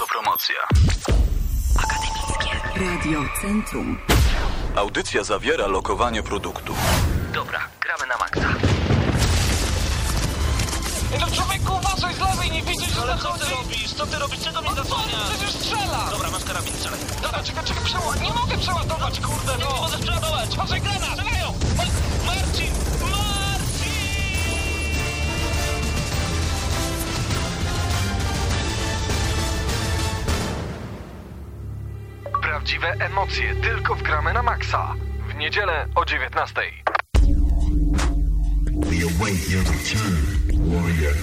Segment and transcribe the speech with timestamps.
[0.00, 0.54] Autopromocja.
[1.78, 3.98] Akademickie Radio Centrum.
[4.76, 6.74] Audycja zawiera lokowanie produktu.
[7.34, 8.54] Dobra, gramy na maksa.
[11.12, 13.92] Ej, no człowieku, uważaj z lewej, nie widzisz, że Ale co ty robisz?
[13.94, 14.40] Co ty robisz?
[14.40, 15.30] Czego mi co, zasłaniasz?
[15.30, 16.08] przecież strzela!
[16.10, 17.00] Dobra, masz karabin, strzelaj.
[17.22, 18.16] Dobra, czekaj, czekaj, przeła...
[18.16, 19.76] nie mogę przeładować, kurde, Nie no!
[19.80, 20.50] możesz przeładować.
[20.54, 21.02] Uważaj, granat!
[21.10, 21.52] Strzelają!
[32.56, 34.94] Prawdziwe emocje tylko w gramy na maksa.
[35.28, 36.54] W niedzielę o 19.
[38.76, 40.16] We await your return,
[40.70, 41.14] warrior.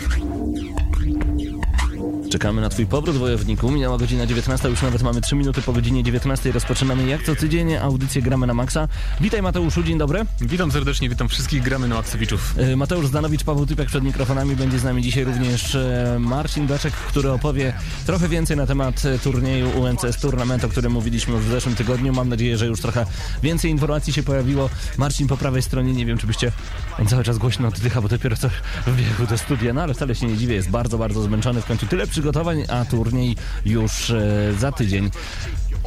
[2.34, 3.72] Czekamy na Twój powrót, wojowniku.
[3.72, 6.52] Minęła godzina 19, już nawet mamy 3 minuty po godzinie 19.
[6.52, 8.88] Rozpoczynamy jak co tydzień audycję Gramy na Maxa.
[9.22, 10.26] Witaj Mateuszu, dzień dobry.
[10.42, 12.54] Witam serdecznie, witam wszystkich gramy na Maksowiczów.
[12.58, 14.56] E, Mateusz Zdanowicz, Paweł Typiak przed mikrofonami.
[14.56, 17.74] Będzie z nami dzisiaj również e, Marcin Beczek, który opowie
[18.06, 22.14] trochę więcej na temat e, turnieju UNCS Tournament, o którym mówiliśmy w zeszłym tygodniu.
[22.14, 23.06] Mam nadzieję, że już trochę
[23.44, 24.70] więcej informacji się pojawiło.
[24.98, 26.52] Marcin po prawej stronie, nie wiem czy byście...
[27.00, 28.50] On cały czas głośno oddycha, bo dopiero co
[28.88, 31.62] wbiegł do studia, no ale wcale się nie dziwię, jest bardzo, bardzo zmęczony.
[31.62, 33.36] W końcu tyle przygotowań, a turniej
[33.66, 35.12] już e, za tydzień.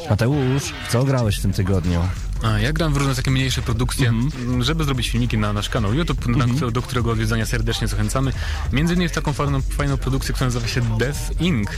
[0.09, 2.01] Mateusz, w co grałeś w tym tygodniu?
[2.43, 4.53] A, ja gram w różne takie mniejsze produkcje, Mhm.
[4.53, 8.33] m, żeby zrobić filmiki na nasz kanał YouTube, na, kto- do którego odwiedzania serdecznie zachęcamy.
[8.73, 11.69] Między innymi jest taką fajną, fajną produkcję, która nazywa się Death Inc.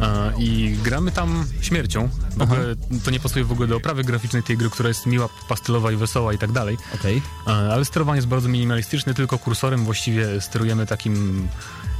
[0.00, 2.08] A, I gramy tam śmiercią.
[2.36, 2.60] W ogóle
[3.04, 5.96] to nie pasuje w ogóle do oprawy graficznej tej gry, która jest miła, pastelowa i
[5.96, 6.76] wesoła i tak dalej.
[6.94, 7.22] Okej.
[7.46, 11.48] A, Ale sterowanie jest bardzo minimalistyczne, tylko kursorem właściwie sterujemy takim,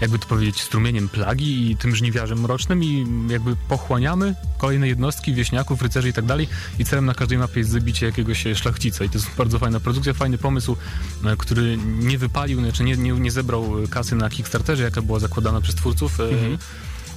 [0.01, 5.83] jakby to powiedzieć, strumieniem plagi i tym żniwiarzem mrocznym i jakby pochłaniamy kolejne jednostki, wieśniaków,
[5.83, 9.19] rycerzy i tak dalej i celem na każdej mapie jest zabicie jakiegoś szlachcica i to
[9.19, 10.77] jest bardzo fajna produkcja, fajny pomysł,
[11.25, 15.61] e, który nie wypalił, znaczy nie, nie, nie zebrał kasy na Kickstarterze, jaka była zakładana
[15.61, 16.21] przez twórców.
[16.21, 16.25] e,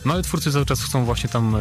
[0.06, 1.60] No ale twórcy cały czas chcą właśnie tam e,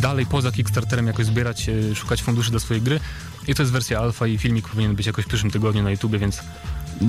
[0.00, 3.00] dalej poza Kickstarterem jakoś zbierać, e, szukać funduszy do swojej gry
[3.48, 6.18] i to jest wersja alfa i filmik powinien być jakoś w przyszłym tygodniu na YouTubie,
[6.18, 6.40] więc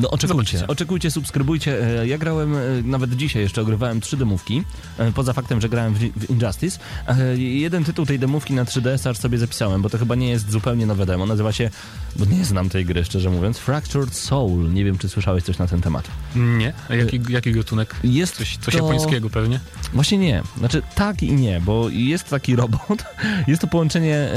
[0.02, 0.28] No oczekujcie,
[0.58, 0.68] Zobaczycie.
[0.68, 2.00] oczekujcie, subskrybujcie.
[2.02, 4.64] E, Ja grałem, e, nawet dzisiaj jeszcze ogrywałem trzy demówki,
[4.98, 6.80] e, poza faktem, że grałem w, Injustice.
[7.38, 10.86] Jeden tytuł tej demówki na 3DS aż sobie zapisałem, bo to chyba nie jest zupełnie
[10.86, 11.26] nowe demo.
[11.26, 11.70] Nazywa się,
[12.16, 14.74] bo nie znam tej gry szczerze mówiąc, Fractured Soul.
[14.74, 16.08] Nie wiem, czy słyszałeś coś na ten temat.
[16.36, 16.74] nie.
[16.90, 17.96] A jaki, jaki gatunek?
[18.04, 18.84] Jest Coś, coś to...
[18.84, 19.60] japońskiego pewnie?
[19.94, 20.44] Właśnie nie.
[20.58, 23.04] Znaczy tak i nie, bo jest taki robot.
[23.48, 24.30] Jest to połączenie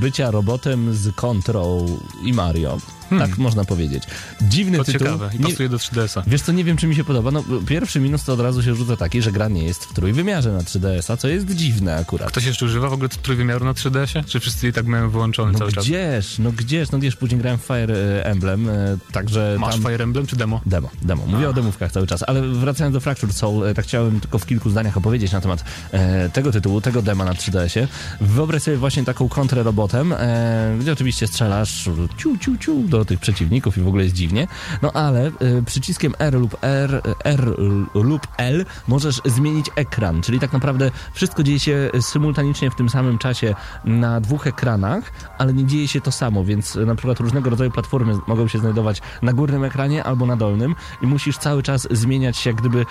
[0.00, 1.86] bycia robotem z Control
[2.24, 2.78] i Mario.
[3.18, 4.02] Tak można powiedzieć.
[4.42, 4.98] Dziwny To tytuł.
[5.00, 6.22] ciekawe i Nie- pasuje do 3DS-a.
[6.26, 7.30] Wiesz co, nie wiem czy mi się podoba.
[7.30, 10.52] No, pierwszy minus to od razu się rzuca taki, że gra nie jest w trójwymiarze
[10.52, 12.28] na 3DS-a, co jest dziwne akurat.
[12.28, 14.24] Ktoś jeszcze używa w ogóle trójwymiaru na 3DS-ie?
[14.24, 15.84] Czy wszyscy i tak mają wyłączony No cały czas?
[15.84, 19.82] gdzież, no gdzież, no wiesz, później grałem w Fire e, Emblem, e, także Masz tam...
[19.82, 20.60] Fire Emblem czy demo?
[20.66, 21.26] Demo, demo.
[21.26, 24.46] Mówię o demówkach cały czas, ale wracając do Fractured Soul, e, tak chciałem tylko w
[24.46, 27.88] kilku zdaniach opowiedzieć na temat e, tego tytułu, tego dema na 3DS-ie.
[28.20, 33.20] Wyobraź sobie właśnie taką kontrę robotem, e, gdzie oczywiście strzelasz ciu, ciu, ciu do tych
[33.20, 34.48] przeciwników i w ogóle jest dziwnie,
[34.82, 35.32] no ale e,
[35.66, 37.54] przyciskiem R lub R, R
[37.94, 43.18] lub L możesz zmienić ekran, czyli tak naprawdę wszystko dzieje się symultanicznie w tym samym
[43.18, 43.54] czasie
[43.84, 48.14] na dwóch ekranach, ale nie dzieje się to samo, więc na przykład różnego rodzaju platformy
[48.26, 52.50] mogą się znajdować na górnym ekranie albo na dolnym i musisz cały czas zmieniać się
[52.50, 52.86] jak gdyby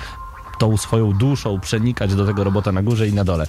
[0.60, 3.48] tą swoją duszą przenikać do tego robota na górze i na dole.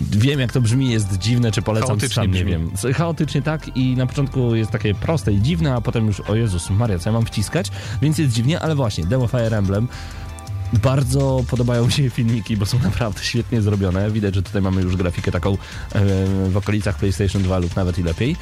[0.00, 2.50] Wiem jak to brzmi, jest dziwne, czy polecam, Chaotycznie sam nie brzmi.
[2.50, 2.70] wiem.
[2.94, 6.70] Chaotycznie tak i na początku jest takie proste i dziwne, a potem już, o Jezus
[6.70, 7.70] Maria, co ja mam wciskać?
[8.02, 9.88] Więc jest dziwnie, ale właśnie, demo Fire Emblem
[10.72, 14.10] bardzo podobają mi się filmiki, bo są naprawdę świetnie zrobione.
[14.10, 15.58] Widać, że tutaj mamy już grafikę taką
[16.48, 18.36] w okolicach PlayStation 2 lub nawet i lepiej.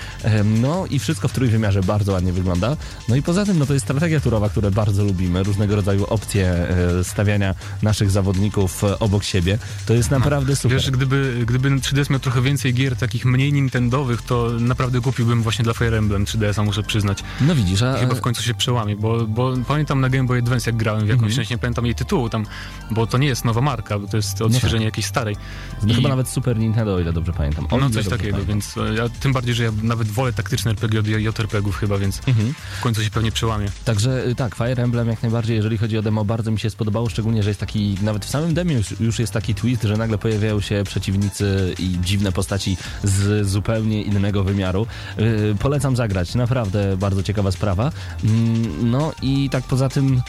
[0.45, 2.77] No i wszystko w trójwymiarze bardzo ładnie wygląda.
[3.09, 5.43] No i poza tym, no to jest strategia turowa, które bardzo lubimy.
[5.43, 9.59] Różnego rodzaju opcje e, stawiania naszych zawodników e, obok siebie.
[9.87, 10.77] To jest naprawdę super.
[10.77, 15.63] Wiesz, gdyby, gdyby 3DS miał trochę więcej gier takich mniej nintendowych, to naprawdę kupiłbym właśnie
[15.63, 17.25] dla Fire Emblem 3DS-a, muszę przyznać.
[17.41, 17.97] No widzisz, a...
[17.97, 21.07] I chyba w końcu się przełamie, bo, bo pamiętam na Game Boy Advance jak grałem
[21.07, 22.47] w jakąś, mm nie pamiętam jej tytułu tam,
[22.91, 25.37] bo to nie jest nowa marka, to jest odświeżenie jakiejś starej.
[25.83, 27.67] no I- chyba nawet Super Nintendo, o ile dobrze pamiętam.
[27.71, 28.47] O No coś takiego, pamiętam.
[28.47, 31.07] więc e, ja tym bardziej, że ja nawet wolę taktyczne RPG od
[31.39, 32.55] JRPG-ów chyba, więc Mhm.
[32.79, 33.67] w końcu się pewnie przełamie.
[33.85, 37.09] Także y, tak, Fire Emblem jak najbardziej, jeżeli chodzi o demo, bardzo mi się spodobało,
[37.09, 40.19] szczególnie, że jest taki, nawet w samym demie już, już jest taki twist, że nagle
[40.19, 44.87] pojawiają się przeciwnicy i dziwne postaci z zupełnie innego wymiaru.
[45.19, 47.93] Yy, polecam zagrać, naprawdę bardzo ciekawa sprawa.
[48.25, 50.23] Mm, no i tak poza tym...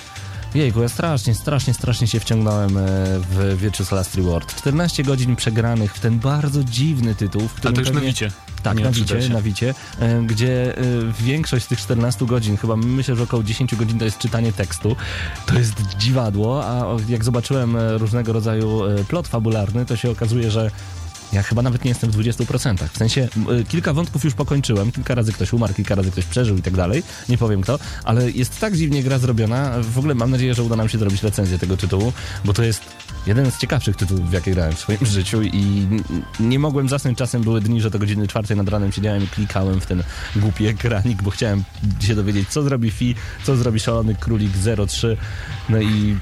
[0.56, 2.82] Jejku, ja strasznie, strasznie, strasznie się wciągnąłem e,
[3.20, 4.56] w Virtuous Last Reward.
[4.56, 8.14] 14 godzin przegranych w ten bardzo dziwny tytuł, w A którym to już pewnie-.
[8.64, 9.30] Tak, Nie na Wicie, 3DS-ie.
[9.30, 10.82] na Wicie, e, gdzie e,
[11.20, 14.96] większość z tych 14 godzin, chyba myślę, że około 10 godzin to jest czytanie tekstu.
[15.46, 20.72] To jest dziwadło, a jak zobaczyłem różnego rodzaju plot fabularny, to się okazuje, że
[21.34, 22.88] ja chyba nawet nie jestem w 20%.
[22.94, 23.30] W sensie
[23.62, 26.76] y, kilka wątków już pokończyłem, kilka razy ktoś umarł, kilka razy ktoś przeżył i tak
[26.76, 27.04] dalej.
[27.30, 29.76] Nie powiem kto, ale jest tak dziwnie gra zrobiona.
[29.82, 32.14] W ogóle mam nadzieję, że uda nam się zrobić recenzję tego tytułu,
[32.46, 32.82] bo to jest
[33.30, 35.88] jeden z ciekawszych tytułów, w jakie grałem w swoim życiu i
[36.40, 37.18] nie mogłem zasnąć.
[37.18, 40.04] Czasem były dni, że do godziny czwartej nad ranem siedziałem i klikałem w ten
[40.36, 41.64] głupi ekranik, bo chciałem
[42.02, 44.52] się dowiedzieć, co zrobi Fi, co zrobi szalony królik
[44.88, 45.18] 03,
[45.70, 46.18] no i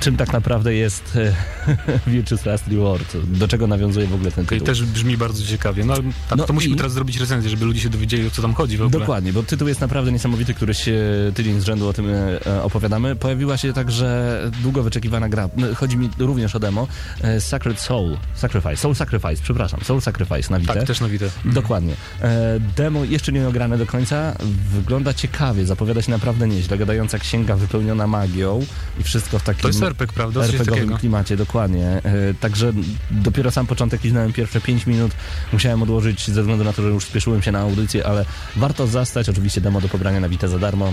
[0.00, 1.18] czym tak naprawdę jest
[2.06, 4.66] Virtuous Last Reward, do czego nawiązuje w ogóle ten tytuł.
[4.66, 5.84] też brzmi bardzo ciekawie.
[5.84, 8.42] No, tak, No to musimy i- teraz zrobić recenzję, żeby ludzie się dowiedzieli, o co
[8.42, 9.00] tam chodzi w ogóle.
[9.00, 10.94] Dokładnie, bo tytuł jest naprawdę niesamowity, któryś e,
[11.34, 13.16] tydzień z rzędu o tym e, e, opowiadamy.
[13.16, 16.88] Pojawiła się także długo wyczekiwana gra, no, chodzi mi również o demo,
[17.22, 20.74] e, Sacred Soul, Sacrifice, Soul Sacrifice, przepraszam, Soul Sacrifice na Vita.
[20.74, 21.30] Tak, też na Witę.
[21.44, 21.94] Dokładnie.
[22.22, 24.34] E, demo jeszcze nie ograne do końca,
[24.70, 28.66] wygląda ciekawie, zapowiada się naprawdę nieźle, gadająca księga wypełniona magią
[29.00, 29.62] i wszystko w takim...
[29.62, 30.44] To jest RPG, prawda?
[30.44, 31.86] RPGowym klimacie, dokładnie.
[31.86, 32.72] E, Także
[33.10, 35.12] dopiero sam początek liznąłem pierwsze 5 minut.
[35.52, 38.24] Musiałem odłożyć ze względu na to, że już spieszyłem się na audycję, ale
[38.56, 39.28] warto zastać.
[39.28, 40.92] Oczywiście demo do pobrania na Vita za darmo.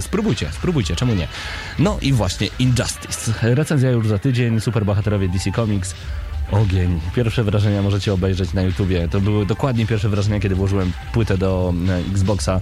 [0.00, 1.28] Spróbujcie, spróbujcie, czemu nie?
[1.78, 3.32] No i właśnie Injustice.
[3.42, 4.59] Recenzja już za tydzień.
[4.60, 5.94] Superbohaterowie DC Comics.
[6.52, 7.00] Ogień.
[7.14, 9.08] Pierwsze wrażenia możecie obejrzeć na YouTubie.
[9.08, 12.60] To były dokładnie pierwsze wrażenia, kiedy włożyłem płytę do e, Xboxa.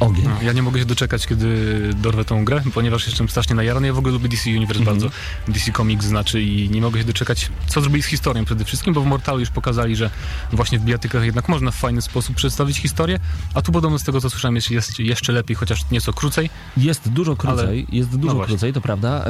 [0.00, 0.24] Ogień.
[0.24, 3.86] No, ja nie mogę się doczekać, kiedy dorwę tą grę, ponieważ jestem strasznie najarany.
[3.86, 4.98] Ja w ogóle lubię DC Universe Mhm.
[4.98, 5.16] bardzo.
[5.48, 9.00] DC Comics znaczy i nie mogę się doczekać, co zrobili z historią przede wszystkim, bo
[9.00, 10.10] w Mortalu już pokazali, że
[10.52, 13.20] właśnie w bijatykach jednak można w fajny sposób przedstawić historię,
[13.54, 16.50] a tu podobno z tego, co słyszałem, jest, jest jeszcze lepiej, chociaż nieco krócej.
[16.76, 19.24] Jest dużo krócej, jest dużo No krócej, to prawda.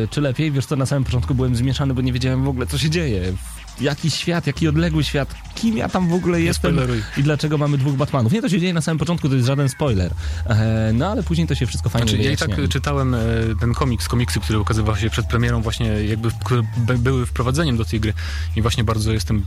[0.00, 0.52] Yy, czy lepiej?
[0.52, 3.32] Wiesz co, na samym początku byłem zmieszany, bo nie wiedziałem w ogóle, co się dzieje.
[3.80, 7.02] Jaki świat, jaki odległy świat, kim ja tam w ogóle jestem spoileruj.
[7.16, 8.32] i dlaczego mamy dwóch Batmanów.
[8.32, 10.12] Nie, to się dzieje na samym początku, to jest żaden spoiler.
[10.46, 12.68] E, no ale później to się wszystko fajnie Znaczy, ja i tak wyjaśnia.
[12.68, 13.18] czytałem e,
[13.60, 16.62] ten komiks, komiksy, które ukazywały się przed premierą, właśnie jakby które
[16.98, 18.12] były wprowadzeniem do tej gry
[18.56, 19.44] i właśnie bardzo jestem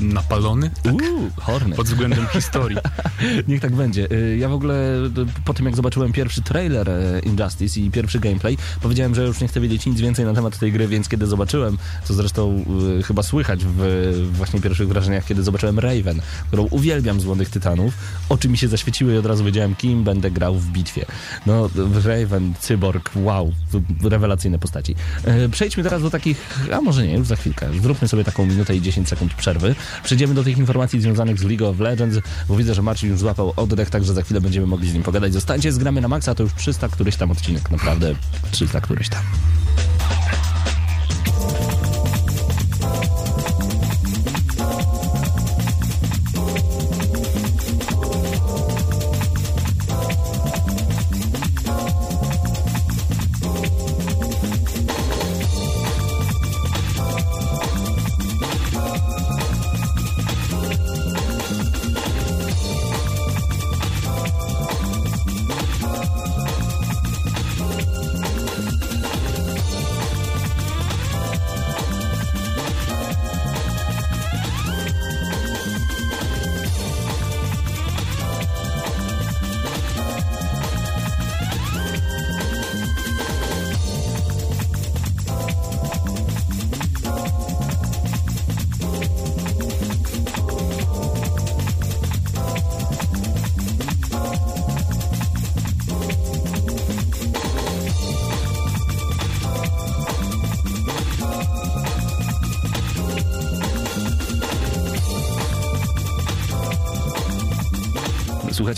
[0.00, 1.76] napalony Uuu, Hornet.
[1.76, 2.76] pod względem historii.
[3.48, 4.12] Niech tak będzie.
[4.12, 4.74] Y, Ja w ogóle
[5.06, 5.10] y,
[5.44, 9.48] po tym, jak zobaczyłem pierwszy trailer e, Injustice i pierwszy gameplay, powiedziałem, że już nie
[9.48, 12.64] chcę wiedzieć nic więcej na temat tej gry, więc kiedy zobaczyłem, co zresztą
[12.98, 17.94] y, chyba słychać w właśnie pierwszych wrażeniach, kiedy zobaczyłem Raven, którą uwielbiam z Młodych Tytanów,
[18.28, 21.06] oczy mi się zaświeciły i od razu wiedziałem, kim będę grał w bitwie.
[21.46, 21.70] No,
[22.04, 23.52] Raven, Cyborg, wow,
[24.02, 24.94] rewelacyjne postaci.
[25.50, 27.68] Przejdźmy teraz do takich, a może nie, już za chwilkę.
[27.82, 29.74] Zróbmy sobie taką minutę i 10 sekund przerwy.
[30.04, 33.52] Przejdziemy do tych informacji związanych z League of Legends, bo widzę, że Marcin już złapał
[33.56, 35.32] oddech, także za chwilę będziemy mogli z nim pogadać.
[35.32, 38.14] Zostańcie z gramy na maksa, to już 300 któryś tam odcinek, naprawdę
[38.50, 39.22] 300 któryś tam.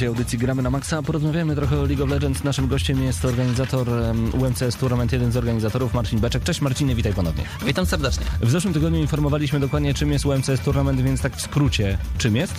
[0.07, 2.45] Audycji Gramy na Maxa, porozmawiamy trochę o League of Legends.
[2.45, 6.45] Naszym gościem jest organizator um, UMCS Tournament, jeden z organizatorów, Marcin Beczek.
[6.45, 7.45] Cześć Marcinie, witaj ponownie.
[7.67, 8.27] Witam serdecznie.
[8.41, 12.55] W zeszłym tygodniu informowaliśmy dokładnie czym jest UMCS Tournament, więc tak w skrócie, czym jest?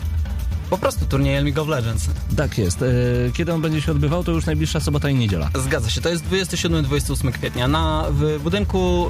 [0.69, 2.07] Po prostu turniej League of Legends.
[2.37, 2.81] Tak jest.
[2.81, 2.85] E,
[3.33, 5.49] Kiedy on będzie się odbywał, to już najbliższa sobota i niedziela.
[5.55, 9.07] Zgadza się, to jest 27-28 kwietnia na, w budynku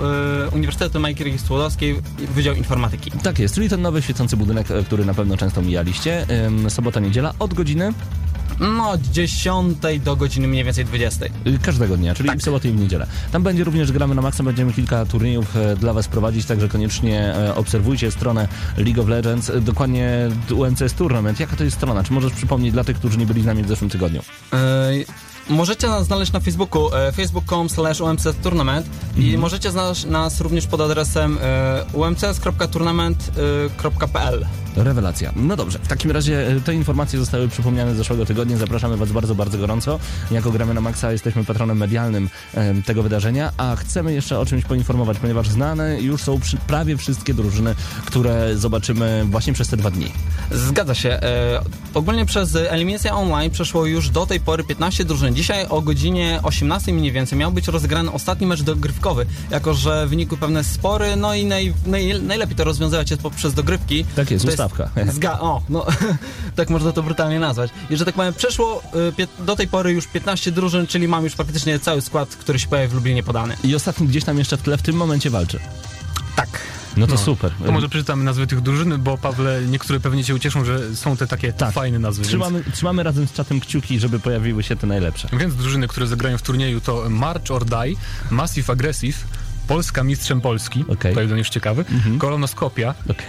[0.48, 1.96] y, Uniwersytetu Majki Skłodowskiej
[2.36, 3.12] Wydział Informatyki.
[3.12, 6.25] Tak jest, czyli ten nowy świecący budynek, e, który na pewno często mijaliście.
[6.29, 7.94] Em, Sobota, niedziela od godziny
[8.59, 11.25] No, od 10 do godziny mniej więcej 20.
[11.25, 12.39] y, każdego dnia, czyli Tak.
[12.39, 13.07] w sobotę i w niedzielę.
[13.31, 17.35] Tam będzie również gramy na maksa, będziemy kilka turniejów e, dla was prowadzić, także koniecznie
[17.35, 18.47] e, obserwujcie stronę
[18.77, 21.39] League of Legends, e, dokładnie UMCS Tournament.
[21.39, 22.03] Jaka to jest strona?
[22.03, 24.19] Czy możesz przypomnieć dla tych, którzy nie byli z nami w zeszłym tygodniu?
[24.21, 25.05] Y,
[25.49, 27.97] Możecie nas znaleźć na Facebooku e, facebook.com slash
[28.43, 28.87] tournament
[29.17, 35.31] i możecie znaleźć nas również pod adresem e, umcs.tournament.pl Rewelacja.
[35.35, 38.57] No dobrze, w takim razie e, te informacje zostały przypomniane z zeszłego tygodnia.
[38.57, 39.99] Zapraszamy Was bardzo, bardzo gorąco.
[40.31, 42.29] Jako gramy na Maxa jesteśmy patronem medialnym
[42.85, 47.75] tego wydarzenia, a chcemy jeszcze o czymś poinformować, ponieważ znane już są prawie wszystkie drużyny,
[48.05, 50.11] które zobaczymy właśnie przez te dwa dni.
[50.51, 51.09] Zgadza się.
[51.09, 51.61] E,
[51.93, 55.37] ogólnie przez eliminację online przeszło już do tej pory 15 drużyn.
[55.38, 60.38] Dzisiaj o godzinie 18 mniej więcej miał być rozegrany ostatni mecz dogrywkowy, jako że wynikły
[60.38, 64.06] pewne spory, no i naj, naj, najlepiej to rozwiązywać jest poprzez dogrywki.
[64.15, 64.89] Tak jest, To ustawka.
[65.20, 65.86] Zga- o, no,
[66.56, 67.72] tak można to brutalnie nazwać.
[67.89, 68.82] I że tak powiem, przeszło
[69.39, 72.67] y, do tej pory już 15 drużyn, czyli mam już praktycznie cały skład, który się
[72.67, 73.58] pojawi w Lublinie podany.
[73.63, 75.60] I ostatni gdzieś tam jeszcze w tle w tym momencie walczy.
[76.36, 76.50] Tak.
[76.97, 77.17] No to No.
[77.19, 77.51] super.
[77.65, 81.27] To może przeczytamy nazwy tych drużyn, bo Pawle, niektóre pewnie cię ucieszą, że są te
[81.27, 81.73] takie Tak.
[81.73, 82.23] fajne nazwy.
[82.25, 85.27] Trzymamy, trzymamy razem z czatem kciuki, żeby pojawiły się te najlepsze.
[85.31, 87.95] Więc, więc drużyny, które zagrają w turnieju to March or Die,
[88.31, 89.17] Massive Aggressive,
[89.67, 91.13] Polska Mistrzem Polski, Okej.
[91.13, 91.85] to jeden już ciekawy,
[92.19, 93.25] Kolonoskopia, Okej.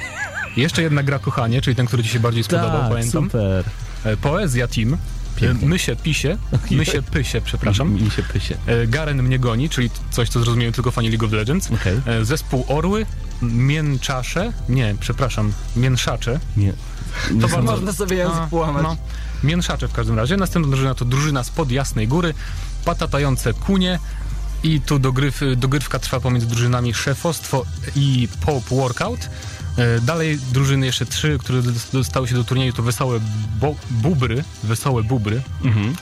[0.56, 3.25] jeszcze jedna gra Kochanie, czyli ten, który ci się bardziej spodobał, Tak, pamiętam.
[3.25, 3.64] super.
[4.04, 4.96] E, Poezja Team,
[5.40, 5.68] Pięknie.
[5.68, 6.37] Mysie Pisie,
[6.71, 7.92] Mysie Pysie, przepraszam.
[7.95, 8.57] Mi się pysie.
[8.66, 11.71] E, Garen mnie goni, czyli coś, co zrozumieją tylko fani League of Legends.
[11.73, 12.00] Okej.
[12.07, 13.07] E, Zespół Orły,
[13.42, 16.40] Mięczasze, nie, przepraszam, Mięszacze.
[16.57, 16.73] Nie.
[17.30, 18.83] nie To bardzo- Można sobie język połamać.
[18.83, 18.97] No,
[19.45, 20.37] mięszacze w każdym razie.
[20.37, 22.35] Następna drużyna to drużyna spod Jasnej Góry,
[22.85, 23.99] patatające kunie
[24.62, 27.64] i tu dogryw, dogrywka trwa pomiędzy drużynami szefostwo
[27.97, 29.30] i Pope Workout.
[29.78, 33.20] E, Dalej drużyny jeszcze trzy, które dos- dostały się do turnieju to Wesołe
[33.61, 35.94] bo- Bubry, Wesołe Bubry, Mhm.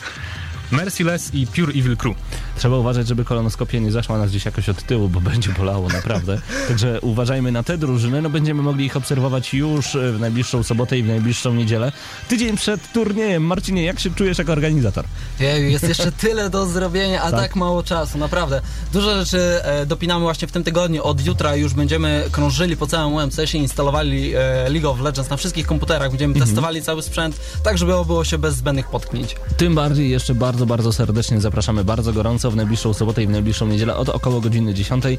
[0.70, 2.16] Merciless i Pure Evil Crew.
[2.58, 6.40] Trzeba uważać, żeby kolonoskopia nie zaszła nas gdzieś jakoś od tyłu, bo będzie bolało naprawdę.
[6.68, 10.98] Także uważajmy na te drużyny, no będziemy mogli ich obserwować już e, w najbliższą sobotę
[10.98, 11.92] i w najbliższą niedzielę.
[12.28, 13.42] Tydzień przed turniejem.
[13.46, 15.04] Marcinie, jak się czujesz jako organizator?
[15.40, 17.40] Jeju, jest jeszcze tyle do zrobienia, a Tak.
[17.40, 18.60] tak, mało czasu, naprawdę.
[18.92, 21.02] Dużo rzeczy e, dopinamy właśnie w tym tygodniu.
[21.04, 25.36] Od jutra już będziemy krążyli po całym UMCS i instalowali e, League of Legends na
[25.36, 26.08] wszystkich komputerach.
[26.10, 26.46] Będziemy Mhm.
[26.46, 29.36] testowali cały sprzęt, tak żeby obyło się bez zbędnych potknięć.
[29.56, 33.66] Tym bardziej jeszcze bardzo, bardzo serdecznie zapraszamy bardzo gorąco w najbliższą sobotę i w najbliższą
[33.66, 35.04] niedzielę od około godziny 10.
[35.04, 35.16] E,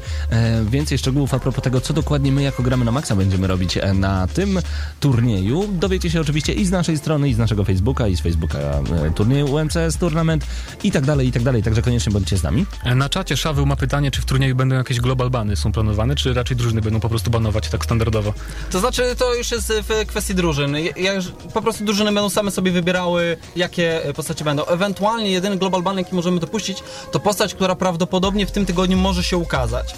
[0.70, 3.94] więcej szczegółów a propos tego, co dokładnie my jako gramy na Maxa będziemy robić e,
[3.94, 4.58] na tym
[5.00, 5.68] turnieju.
[5.72, 8.82] Dowiecie się oczywiście i z naszej strony, i z naszego Facebooka, i z Facebooka e,
[9.14, 10.46] turnieju UMCS Tournament
[10.84, 11.62] i tak dalej, i tak dalej.
[11.62, 12.66] Także koniecznie bądźcie z nami.
[12.84, 16.16] E, Na czacie Szaweł ma pytanie, czy w turnieju będą jakieś global bany są planowane,
[16.16, 18.32] czy raczej drużyny będą po prostu banować tak standardowo?
[18.70, 20.74] To znaczy, to już jest w kwestii drużyn.
[20.76, 21.20] Ja- Ja
[21.54, 24.64] po prostu drużyny będą same sobie wybierały, jakie postacie będą.
[24.66, 26.82] Ewentualnie jedyny global ban, jaki możemy dopuścić,
[27.12, 29.94] to postać, która prawdopodobnie w tym tygodniu może się ukazać.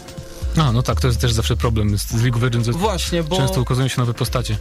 [0.56, 2.68] A, no tak, to jest też zawsze problem z z League of Legends.
[2.68, 3.36] Właśnie, bo...
[3.36, 4.56] Często ukazują się nowe postacie.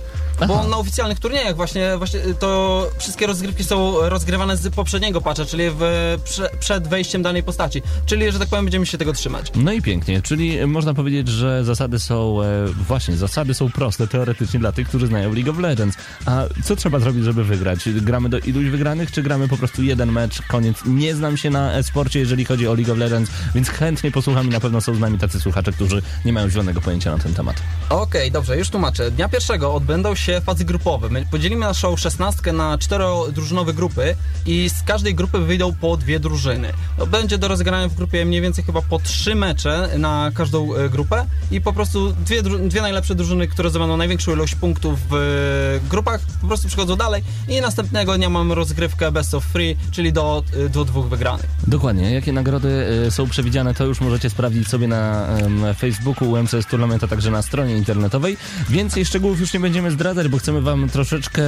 [0.48, 0.68] Bo Aha.
[0.70, 5.82] na oficjalnych turniejach właśnie, właśnie to wszystkie rozgrywki są rozgrywane z poprzedniego patcha, czyli w,
[6.24, 7.82] prze, przed wejściem danej postaci.
[8.06, 9.52] Czyli, że tak powiem, będziemy się tego trzymać.
[9.56, 14.60] No i pięknie, czyli można powiedzieć, że zasady są, e, właśnie, zasady są proste teoretycznie
[14.60, 15.98] dla tych, którzy znają League of Legends.
[16.26, 17.90] A co trzeba zrobić, żeby wygrać?
[17.90, 20.78] Gramy do iluś wygranych, czy gramy po prostu jeden mecz, koniec?
[20.86, 24.50] Nie znam się na e-sporcie, jeżeli chodzi o League of Legends, więc chętnie posłucham i
[24.50, 27.56] na pewno są z nami tacy słuchacze, którzy nie mają zielonego pojęcia na ten temat.
[27.90, 29.12] Okej, dobrze, już tłumaczę.
[29.12, 31.10] Dnia pierwszego odbędą się fazy grupowe.
[31.10, 36.74] My podzielimy naszą szesnastkę na czterodrużynowe grupy i z każdej grupy wyjdą po dwie drużyny.
[36.98, 40.90] No, Będzie do rozegrania w grupie mniej więcej chyba po trzy mecze na każdą e,
[40.90, 45.90] grupę i po prostu dwie, dwie najlepsze drużyny, które zdobędą największą ilość punktów w e,
[45.90, 50.44] grupach, po prostu przechodzą dalej i następnego dnia mamy rozgrywkę best of three, czyli do,
[50.66, 51.46] e, do dwóch wygranych.
[51.68, 52.14] Dokładnie.
[52.14, 55.28] Jakie nagrody są przewidziane, to już możecie sprawdzić sobie na
[55.74, 58.38] Facebooku UMCS Tournament, a także na stronie internetowej.
[58.70, 61.44] Więcej szczegółów już nie będziemy zdradzać, bo chcemy wam troszeczkę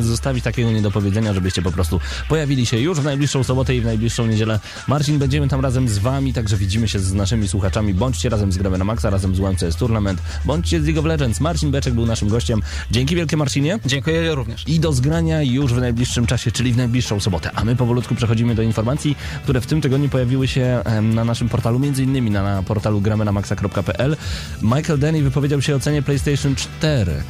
[0.00, 4.26] zostawić takiego niedopowiedzenia, żebyście po prostu pojawili się już w najbliższą sobotę i w najbliższą
[4.26, 4.60] niedzielę.
[4.88, 7.94] Marcin, będziemy tam razem z wami, także widzimy się z naszymi słuchaczami.
[7.94, 11.40] Bądźcie razem z Gramy na Maxa, razem z UMCS Tournament, bądźcie z League of Legends.
[11.40, 12.62] Marcin Beczek był naszym gościem.
[12.90, 13.78] Dzięki wielkie Marcinie.
[13.86, 14.64] Dziękuję również.
[14.68, 17.50] I do zgrania już w najbliższym czasie, czyli w najbliższą sobotę.
[17.54, 21.78] A my powolutku przechodzimy do informacji, które w tym tygodniu pojawiły się na naszym portalu,
[21.78, 23.00] między innymi na, na portalu
[23.32, 24.16] gramenamaxa.pl.
[24.62, 27.22] Michael Denny wypowiedział się o cenie PlayStation 4.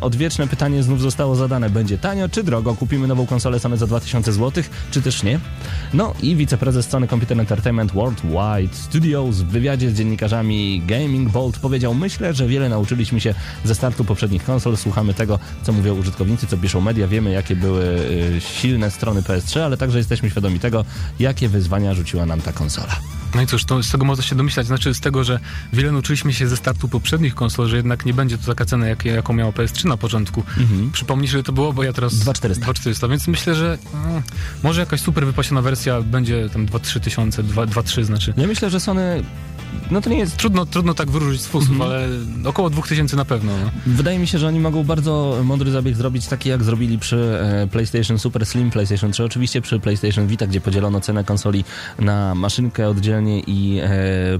[0.00, 1.70] Odwieczne pytanie znów zostało zadane.
[1.70, 2.74] Będzie tanio czy drogo?
[2.74, 5.40] Kupimy nową konsolę Sony za 2000 zł, czy też nie?
[5.94, 11.94] No i wiceprezes Sony Computer Entertainment Worldwide Studios w wywiadzie z dziennikarzami Gaming Bolt powiedział,
[11.94, 13.34] myślę, że wiele nauczyliśmy się
[13.64, 14.76] ze startu poprzednich konsol.
[14.76, 17.08] Słuchamy tego, co mówią użytkownicy, co piszą media.
[17.08, 20.84] Wiemy, jakie były y, silne strony PS3, ale także jesteśmy świadomi tego,
[21.18, 22.96] jakie wyzwania rzuciła nam ta konsola.
[23.34, 25.40] No i cóż, to z tego można się domyślać, znaczy z tego, że
[25.72, 29.04] wiele nauczyliśmy się ze startu poprzednich konsol, że jednak nie będzie to taka cena, jak,
[29.04, 30.42] jaką miało PS3 na początku.
[30.92, 32.14] Przypomnij, że to było, bo ja teraz...
[32.14, 32.64] 2400.
[32.64, 34.22] 2400, więc myślę, że mm,
[34.62, 38.34] może jakaś super wypasiona wersja będzie tam 2-3 tysiące, 2-3 znaczy.
[38.36, 39.24] Ja myślę, że Sony
[39.90, 41.90] no to nie jest Trudno, trudno tak wyróżnić z fusów, Mhm.
[41.90, 42.08] ale
[42.44, 43.52] około 2000 na pewno.
[43.64, 43.70] No.
[43.86, 47.66] Wydaje mi się, że oni mogą bardzo mądry zabieg zrobić, taki jak zrobili przy e,
[47.66, 51.64] PlayStation Super Slim, PlayStation 3, oczywiście przy PlayStation Vita, gdzie podzielono cenę konsoli
[51.98, 53.88] na maszynkę oddzielnie i e,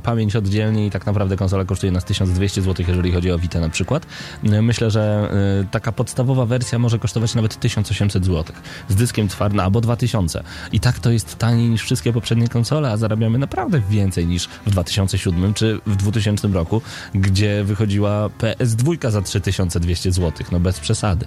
[0.03, 3.69] pamięć oddzielnie i tak naprawdę konsola kosztuje nas 1200 zł, jeżeli chodzi o Vita na
[3.69, 4.07] przykład.
[4.45, 5.31] E, Myślę, że
[5.65, 8.57] e, taka podstawowa wersja może kosztować nawet 1800 zł
[8.89, 10.43] z dyskiem twardym albo 2000.
[10.73, 14.75] I tak to jest taniej niż wszystkie poprzednie konsole, a zarabiamy naprawdę więcej niż w
[15.19, 16.83] 2007 czy w 2000 roku,
[17.15, 21.27] gdzie wychodziła PS2 za 3200 zł, no bez przesady.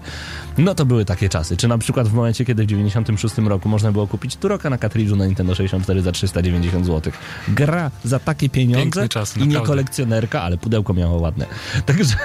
[0.58, 1.58] No to były takie czasy.
[1.58, 5.16] Czy na przykład w momencie, kiedy w 96 roku można było kupić Turoka na kartridżu
[5.16, 7.14] na Nintendo 64 za 390 zł.
[7.48, 9.68] Gra za takie pieniądze czas, i nie naprawdę.
[9.68, 11.46] kolekcjonerka, ale pudełko miało ładne.
[11.86, 12.16] Także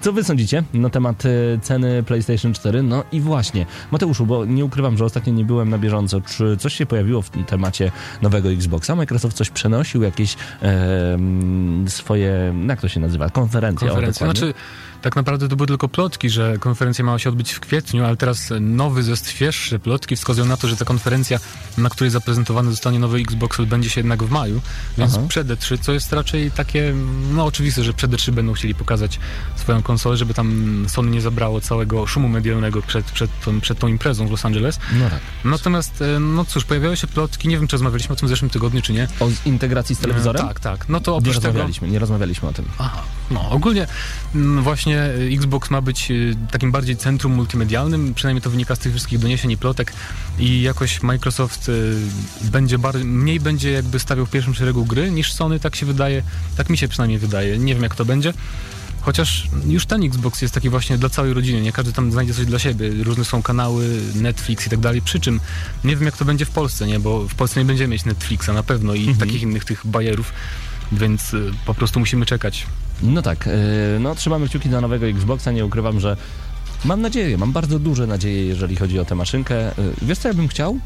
[0.00, 2.82] co wy sądzicie na temat e, ceny PlayStation 4?
[2.82, 6.20] No i właśnie, Mateuszu, bo nie ukrywam, że ostatnio nie byłem na bieżąco.
[6.20, 7.92] Czy coś się pojawiło w temacie
[8.22, 8.94] nowego Xboxa?
[8.96, 10.36] Microsoft coś przenosił, jakieś e,
[11.88, 13.88] swoje, jak to się nazywa, konferencje?
[13.88, 14.12] dokładnie.
[14.12, 14.54] Znaczy,
[15.04, 18.52] tak naprawdę to były tylko plotki, że konferencja miała się odbyć w kwietniu, ale teraz
[18.60, 21.38] nowy, ze świeższe plotki wskazują na to, że ta konferencja,
[21.78, 24.60] na której zaprezentowany zostanie nowy Xbox, odbędzie się jednak w maju,
[24.98, 25.24] więc Aha.
[25.28, 26.94] przed E3, co jest raczej takie,
[27.32, 29.20] no oczywiste, że przed E3 będą chcieli pokazać
[29.56, 33.86] swoją konsolę, żeby tam Sony nie zabrało całego szumu medialnego przed, przed, tą, przed tą
[33.86, 34.78] imprezą w Los Angeles.
[34.92, 35.20] No tak.
[35.44, 38.50] Natomiast, e, no cóż, pojawiały się plotki, nie wiem, czy rozmawialiśmy o tym w zeszłym
[38.50, 39.08] tygodniu, czy nie.
[39.20, 40.44] O integracji z telewizorem?
[40.44, 40.88] E, Tak, tak.
[40.88, 41.46] No to Nie oprócz tego...
[41.46, 42.64] rozmawialiśmy, nie rozmawialiśmy o tym.
[42.78, 43.86] Aha, no ogólnie
[44.34, 48.78] mm, właśnie y, Xbox ma być y, takim bardziej centrum multimedialnym, przynajmniej to wynika z
[48.78, 49.92] tych wszystkich doniesień i plotek.
[50.38, 51.96] I jakoś Microsoft y,
[52.42, 56.22] będzie mniej będzie jakby stawiał w pierwszym szeregu gry niż Sony, tak się wydaje,
[56.56, 58.32] tak mi się przynajmniej wydaje, nie wiem jak to będzie.
[59.00, 62.46] Chociaż już ten Xbox jest taki właśnie dla całej rodziny, nie każdy tam znajdzie coś
[62.46, 65.40] dla siebie, różne są kanały, Netflix i tak dalej, przy czym
[65.84, 68.48] nie wiem jak to będzie w Polsce, nie, bo w Polsce nie będziemy mieć Netflixa
[68.48, 70.32] na pewno i takich innych tych bajerów,
[70.92, 71.32] więc
[71.66, 72.66] po prostu musimy czekać.
[73.02, 76.16] No tak, yy, no trzymamy kciuki dla nowego Xboxa, nie ukrywam, że
[76.84, 79.54] mam nadzieję, mam bardzo duże nadzieje, jeżeli chodzi o tę maszynkę.
[79.54, 80.78] Yy, Wiesz co ja bym chciał?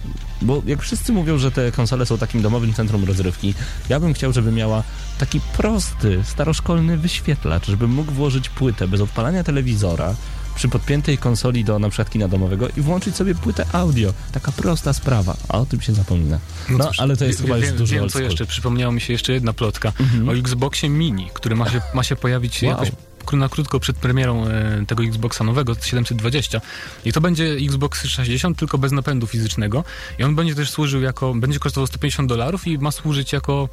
[0.42, 3.54] Bo jak wszyscy mówią, że te konsole są takim domowym centrum rozrywki,
[3.88, 4.82] ja bym chciał, żeby miała
[5.18, 10.14] taki prosty, staroszkolny wyświetlacz, żebym mógł włożyć płytę bez odpalania telewizora,
[10.58, 14.14] przy podpiętej konsoli do na przykład kina domowego i włączyć sobie płytę audio.
[14.32, 16.38] Taka prosta sprawa, a o tym się zapomina.
[16.70, 18.18] No, cóż, ale to jest wie- chyba wiem, duży Wiem co.
[18.18, 18.24] Mhm.
[18.24, 19.92] jeszcze, przypomniała mi się jeszcze jedna plotka
[20.28, 22.70] o Xboxie Mini, który ma się, ma się pojawić Wow.
[22.70, 22.90] jakoś
[23.32, 26.60] na krótko przed premierą e, tego Xboxa nowego 720
[27.04, 29.84] i to będzie Xbox 360 tylko bez napędu fizycznego
[30.18, 33.68] i on będzie też służył jako, będzie kosztował 150 dolarów i ma służyć jako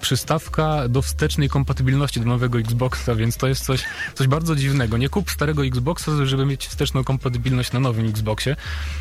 [0.00, 4.96] przystawka do wstecznej kompatybilności do nowego Xboxa, więc to jest coś, coś bardzo dziwnego.
[4.96, 8.56] Nie kup starego Xboxa, żeby mieć wsteczną kompatybilność na nowym Xboxie.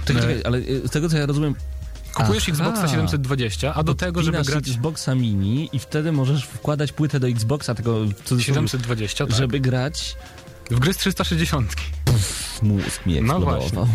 [0.05, 1.55] Czekaj, E, czekaj, ale y, z tego co ja rozumiem,
[2.15, 2.51] Kupujesz Aha.
[2.51, 7.27] Xboxa 720, a do tego, żeby grać Xboxa Mini i wtedy możesz wkładać płytę do
[7.27, 9.35] Xboxa tego, co 720, tak.
[9.35, 10.15] żeby grać
[10.71, 11.75] W gry z 360.
[12.61, 13.87] mózg mi No eksplodował.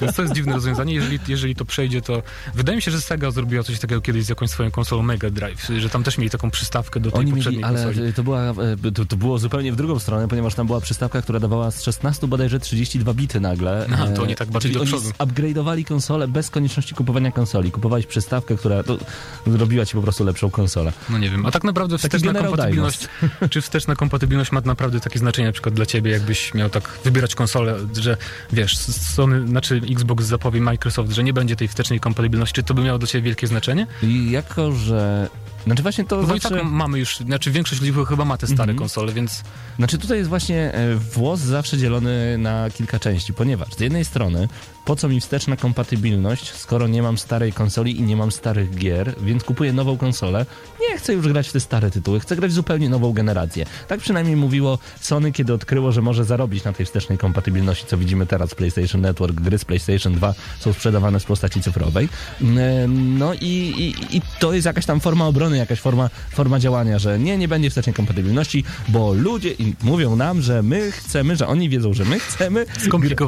[0.00, 0.94] Więc to jest dziwne rozwiązanie.
[0.94, 2.22] Jeżeli, jeżeli to przejdzie, to
[2.54, 5.68] wydaje mi się, że Sega zrobiła coś takiego kiedyś z jakąś swoją konsolą Mega Drive,
[5.78, 8.12] że tam też mieli taką przystawkę do tej Oni poprzedniej mieli, ale konsoli.
[8.12, 11.40] to, była, e, to, to było zupełnie w drugą stronę, ponieważ tam była przystawka, która
[11.40, 13.86] dawała z 16 bodajże 32 bity nagle.
[13.92, 15.32] Aha, to E, oni tak bardziej Czyli do oni przodu.
[15.32, 17.70] upgrade'owali konsolę bez konieczności kupowania konsoli.
[17.70, 18.98] Kupowałeś przystawkę, która to,
[19.46, 20.92] robiła ci po prostu lepszą konsolę.
[21.10, 21.46] No nie wiem.
[21.46, 23.08] A tak naprawdę wsteczna kompatybilność,
[23.50, 27.34] czy wsteczna kompatybilność ma naprawdę takie znaczenie na przykład dla ciebie, jakbyś miał tak wybierać
[27.34, 27.47] konsolę,
[27.92, 28.16] że
[28.52, 32.82] wiesz, Sony, znaczy Xbox zapowie Microsoft, że nie będzie tej wstecznej kompatybilności, czy to by
[32.82, 33.86] miało dla ciebie wielkie znaczenie?
[34.02, 35.28] I jako, że...
[35.66, 36.58] Znaczy właśnie to bo i zawsze...
[36.58, 38.78] tak mamy już, znaczy większość ludzi chyba ma te stare Mhm.
[38.78, 39.42] konsole, więc
[39.76, 44.48] Znaczy tutaj jest właśnie e, włos zawsze dzielony na kilka części, ponieważ z jednej strony
[44.88, 49.14] po co mi wsteczna kompatybilność, skoro nie mam starej konsoli i nie mam starych gier,
[49.22, 50.46] więc kupuję nową konsolę.
[50.80, 53.66] Nie chcę już grać w te stare tytuły, chcę grać w zupełnie nową generację.
[53.88, 58.26] Tak przynajmniej mówiło Sony, kiedy odkryło, że może zarobić na tej wstecznej kompatybilności, co widzimy
[58.26, 59.40] teraz w PlayStation Network.
[59.40, 62.08] Gry z PlayStation 2 są sprzedawane w postaci cyfrowej.
[62.42, 63.46] E, No i,
[63.78, 67.48] i, i to jest jakaś tam forma obrony, jakaś forma, forma działania, że nie, nie
[67.48, 69.50] będzie wstecznej kompatybilności, bo ludzie
[69.82, 72.66] mówią nam, że my chcemy, że oni wiedzą, że my chcemy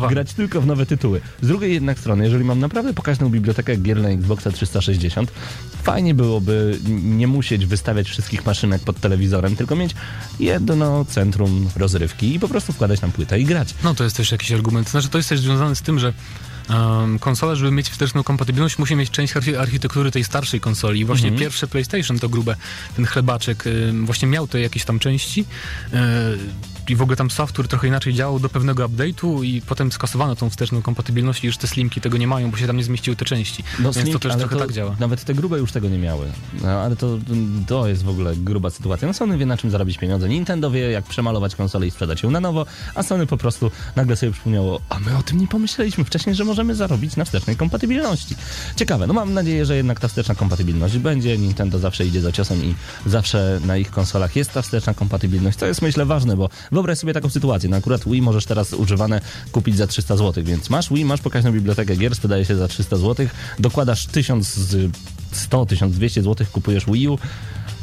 [0.09, 1.21] grać tylko w nowe tytuły.
[1.43, 5.33] Z drugiej jednak strony, jeżeli mam naprawdę pokaźną bibliotekę gier na Xboxa 360,
[5.83, 9.95] fajnie byłoby nie musieć wystawiać wszystkich maszynek pod telewizorem, tylko mieć
[10.41, 13.75] jedno centrum rozrywki i po prostu wkładać tam płytę i grać.
[13.85, 14.91] No to jest też jakiś argument.
[14.91, 16.13] Znaczy to jest też związane z tym, że
[16.71, 21.01] um, konsola, żeby mieć wsteczną kompatybilność, musi mieć część archi- architektury tej starszej konsoli.
[21.01, 21.41] I właśnie Mhm.
[21.41, 22.57] pierwsze PlayStation to grube,
[22.97, 25.45] ten chlebaczek, ym, właśnie miał te jakieś tam części.
[25.93, 25.99] Yy,
[26.91, 30.51] i w ogóle tam software trochę inaczej działał do pewnego update'u i potem skasowano tą
[30.51, 33.25] wsteczną kompatybilność i już te slimki tego nie mają, bo się tam nie zmieściły te
[33.25, 33.65] części.
[33.79, 34.97] No, Więc to Slim, też ale trochę tak działa.
[35.01, 36.27] Nawet te grube już tego nie miały.
[36.63, 37.19] No, ale to,
[37.67, 39.09] to jest w ogóle gruba sytuacja.
[39.09, 40.29] No Sony wie na czym zarobić pieniądze.
[40.29, 44.17] Nintendo wie jak przemalować konsolę i sprzedać ją na nowo, a Sony po prostu nagle
[44.17, 48.37] sobie przypomniało, a my o tym nie pomyśleliśmy wcześniej, że możemy zarobić na wstecznej kompatybilności.
[48.77, 49.07] Ciekawe.
[49.07, 51.39] No mam nadzieję, że jednak ta wsteczna kompatybilność będzie.
[51.39, 52.75] Nintendo zawsze idzie za ciosem i
[53.07, 56.49] zawsze na ich konsolach jest ta wsteczna kompatybilność, co jest myślę ważne, bo
[56.81, 57.69] wyobraź sobie taką sytuację.
[57.69, 59.21] No akurat Wii możesz teraz używane
[59.53, 62.97] kupić za 300 zł, więc masz Wii, masz pokaźną bibliotekę gier, sprzedaje się za 300
[62.97, 63.27] zł,
[63.59, 67.19] dokładasz 1100, 1200 zł, kupujesz Wii U,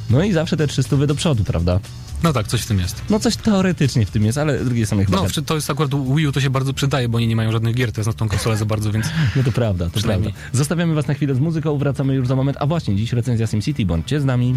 [0.10, 1.80] no i zawsze te 300 do przodu, prawda?
[2.24, 3.02] No tak, coś w tym jest.
[3.10, 5.18] No coś teoretycznie w tym jest, ale z drugiej strony chyba...
[5.18, 7.76] No, to jest akurat Wii U to się bardzo przydaje, bo oni nie mają żadnych
[7.76, 9.06] gier teraz na tą konsolę za bardzo, więc
[9.36, 10.30] no to prawda, to prawda.
[10.54, 13.86] Zostawiamy was na chwilę z muzyką, wracamy już za moment, a właśnie dziś recenzja SimCity,
[13.86, 14.56] bądźcie z nami.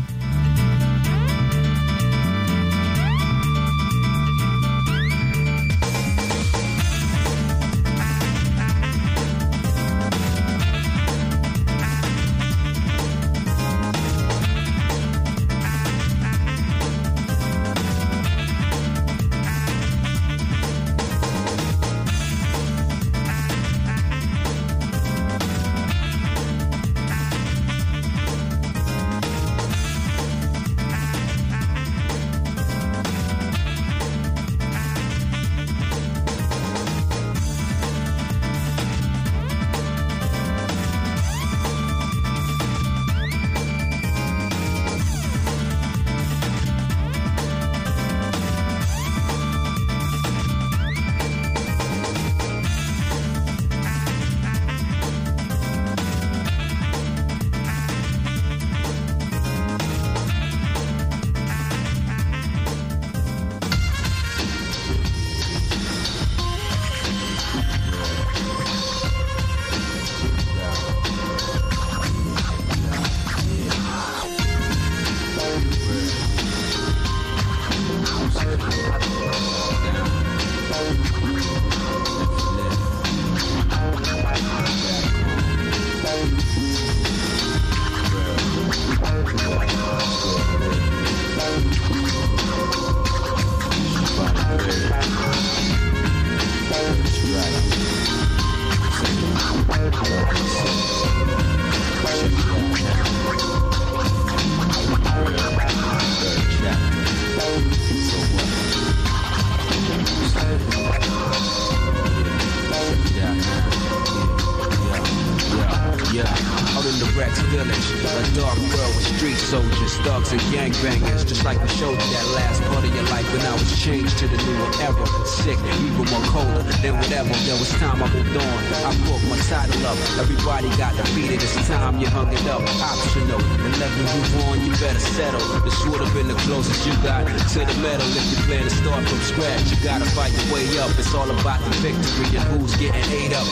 [137.52, 138.06] To the medal.
[138.14, 140.90] If you plan to start from scratch, you gotta fight your way up.
[141.00, 143.46] It's all about the victory and who's getting ate up.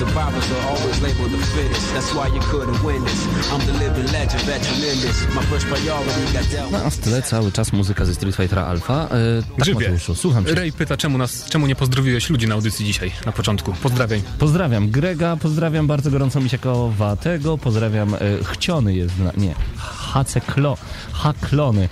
[0.00, 1.84] Survivors are always labeled the fittest.
[1.94, 3.20] That's why you couldn't win this.
[3.52, 5.16] I'm the living legend, veteran in this.
[5.36, 8.66] My first priority got dealt No a w tyle cały czas muzyka ze Street Fightera
[8.66, 8.94] Alpha.
[9.04, 9.08] E,
[9.42, 10.54] tak Grzybie, Mateuszu, słucham cię.
[10.54, 13.72] Ray pyta, czemu, nas, czemu nie pozdrowiłeś ludzi na audycji dzisiaj, na początku.
[13.82, 14.20] Pozdrawiam.
[14.38, 20.76] Pozdrawiam Grega, pozdrawiam bardzo gorąco Misiakowatego, pozdrawiam e, Chciony jest, na, nie, Haceklo,
[21.12, 21.88] Haklony.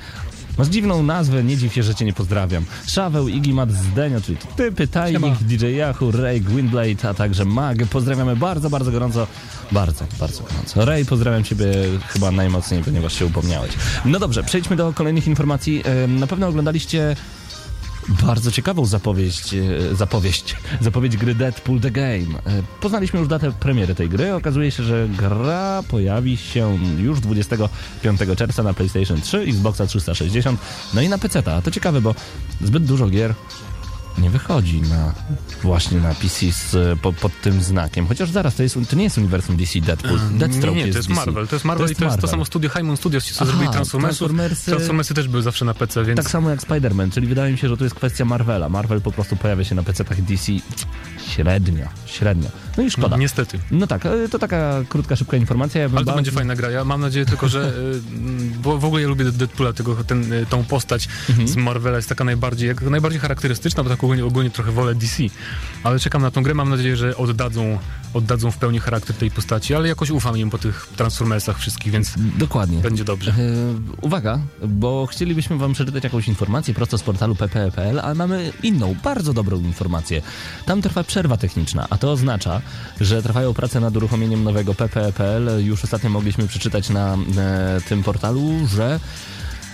[0.58, 2.64] Masz dziwną nazwę, nie dziw się, że cię nie pozdrawiam.
[2.86, 7.78] Szaweł, Iggy Mat Zdenio, czyli ty, Pytajnik, DJ Yahoo, Ray, Gwynblade, a także Mag.
[7.90, 9.26] Pozdrawiamy bardzo, bardzo gorąco.
[9.72, 10.84] Bardzo, bardzo gorąco.
[10.84, 11.66] Ray, pozdrawiam ciebie
[12.08, 13.72] chyba najmocniej, ponieważ się upomniałeś.
[14.04, 15.82] No dobrze, przejdźmy do kolejnych informacji.
[16.08, 17.16] Na pewno oglądaliście
[18.10, 22.38] bardzo ciekawą zapowiedź, e, zapowiedź, zapowiedź gry Deadpool The Game.
[22.46, 24.34] E, Poznaliśmy już datę premiery tej gry.
[24.34, 30.60] Okazuje się, że gra pojawi się już 25 czerwca na PlayStation 3, Xboxa 360,
[30.94, 31.42] no i na PC.
[31.56, 32.14] A to ciekawe, bo
[32.60, 33.34] zbyt dużo gier
[34.20, 35.14] nie wychodzi na
[35.62, 38.06] właśnie na PC z, po, pod tym znakiem.
[38.06, 40.18] Chociaż zaraz, to, jest, to nie jest uniwersum DC Deadpool.
[40.33, 41.20] Deathstroke nie, nie, jest to jest DC.
[41.26, 41.48] Marvel.
[41.48, 42.30] To jest Marvel i to jest to Marvel.
[42.30, 44.30] samo studio Hyman Studios, co Aha, zrobili Transformersów.
[44.30, 46.16] Transformersy- Transformersy też były zawsze na PC, więc...
[46.16, 48.68] Tak samo jak Spider-Man, czyli wydaje mi się, że to jest kwestia Marvela.
[48.68, 50.52] Marvel po prostu pojawia się na PC-tach DC
[51.35, 52.48] średnio, średnio.
[52.76, 53.16] No i szkoda.
[53.16, 53.59] Niestety.
[53.70, 55.80] No tak, e, to taka krótka, szybka informacja.
[55.83, 56.70] Ja Ale to będzie fajna gra.
[56.70, 57.68] Ja mam nadzieję tylko, że.
[57.68, 58.00] y,
[58.62, 61.48] Bo w ogóle ja lubię Deadpoola, tego, ten, y, tą postać Mhm.
[61.48, 65.22] z Marvela jest taka najbardziej, jak, najbardziej charakterystyczna, bo taką ogólnie, ogólnie trochę wolę DC.
[65.84, 67.78] Ale czekam na tą grę, mam nadzieję, że oddadzą,
[68.14, 72.14] oddadzą w pełni charakter tej postaci, ale jakoś ufam im po tych Transformersach wszystkich, więc
[72.38, 72.78] Dokładnie.
[72.78, 73.30] będzie dobrze.
[73.30, 73.34] E,
[74.00, 79.32] uwaga, bo chcielibyśmy wam przeczytać jakąś informację prosto z portalu pp.pl, ale mamy inną, bardzo
[79.32, 80.22] dobrą informację.
[80.66, 82.60] Tam trwa przerwa techniczna, a to oznacza,
[83.00, 85.66] że trwają prace nad uruchomieniem nowego pp.pl.
[85.66, 89.00] Już ostatnio mogliśmy przeczytać na e, tym portalu, że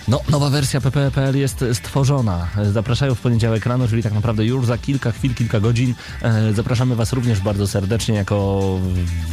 [0.08, 2.48] no, nowa wersja pp.pl jest stworzona.
[2.72, 5.94] Zapraszają w poniedziałek rano, czyli tak naprawdę już za kilka chwil, kilka godzin.
[6.22, 8.62] E, Zapraszamy Was również bardzo serdecznie jako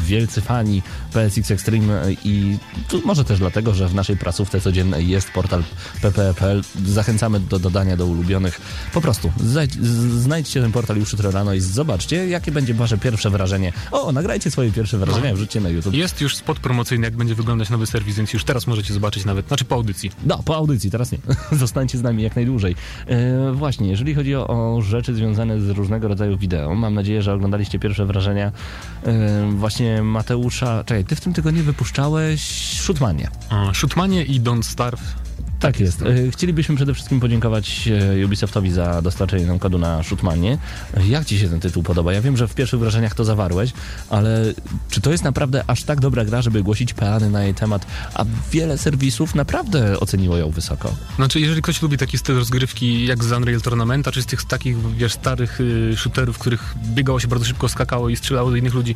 [0.06, 0.82] wielcy fani
[1.14, 2.58] PSX Extreme i
[3.06, 5.64] może też dlatego, że w naszej prasówce codziennej jest portal
[6.02, 6.62] pp.pl.
[6.86, 8.62] Zachęcamy do dodania do ulubionych.
[8.94, 9.32] Po prostu
[10.18, 13.74] znajdźcie ten portal już jutro rano i zobaczcie, jakie będzie Wasze pierwsze wrażenie.
[13.92, 15.94] O, nagrajcie swoje pierwsze wrażenia i wrzućcie na YouTube.
[15.94, 19.48] Jest już spot promocyjny, jak będzie wyglądać nowy serwis, więc już teraz możecie zobaczyć nawet,
[19.48, 20.12] znaczy po audycji.
[20.26, 21.18] No, po audycji, teraz nie.
[21.64, 22.76] Zostańcie z nami jak najdłużej.
[23.08, 27.34] E, właśnie, jeżeli chodzi o, o rzeczy związane z różnego rodzaju wideo, mam nadzieję, że
[27.34, 28.52] oglądaliście pierwsze wrażenia
[29.04, 30.84] e, właśnie Mateusza.
[30.84, 32.42] Czekaj, ty w tym tygodniu wypuszczałeś
[32.80, 33.30] Shootmanie.
[33.50, 35.24] A, Shootmanie i Don't Starve.
[35.64, 36.02] Tak jest.
[36.02, 37.90] E, Chcielibyśmy przede wszystkim podziękować
[38.22, 40.58] e, Ubisoftowi za dostarczenie nam kodu na Shootmanie.
[41.08, 42.14] Jak ci się ten tytuł podoba?
[42.14, 43.74] Ja wiem, że w pierwszych wrażeniach to zawarłeś,
[44.10, 44.54] ale
[44.90, 48.26] czy to jest naprawdę aż tak dobra gra, żeby głosić peany na jej temat, a
[48.52, 50.96] wiele serwisów naprawdę oceniło ją wysoko?
[51.16, 54.96] Znaczy, jeżeli ktoś lubi taki styl rozgrywki jak z Unreal Tournamenta, czy z tych takich,
[54.98, 58.74] wiesz, starych y, shooterów, w których biegało się bardzo szybko, skakało i strzelało do innych
[58.74, 58.96] ludzi,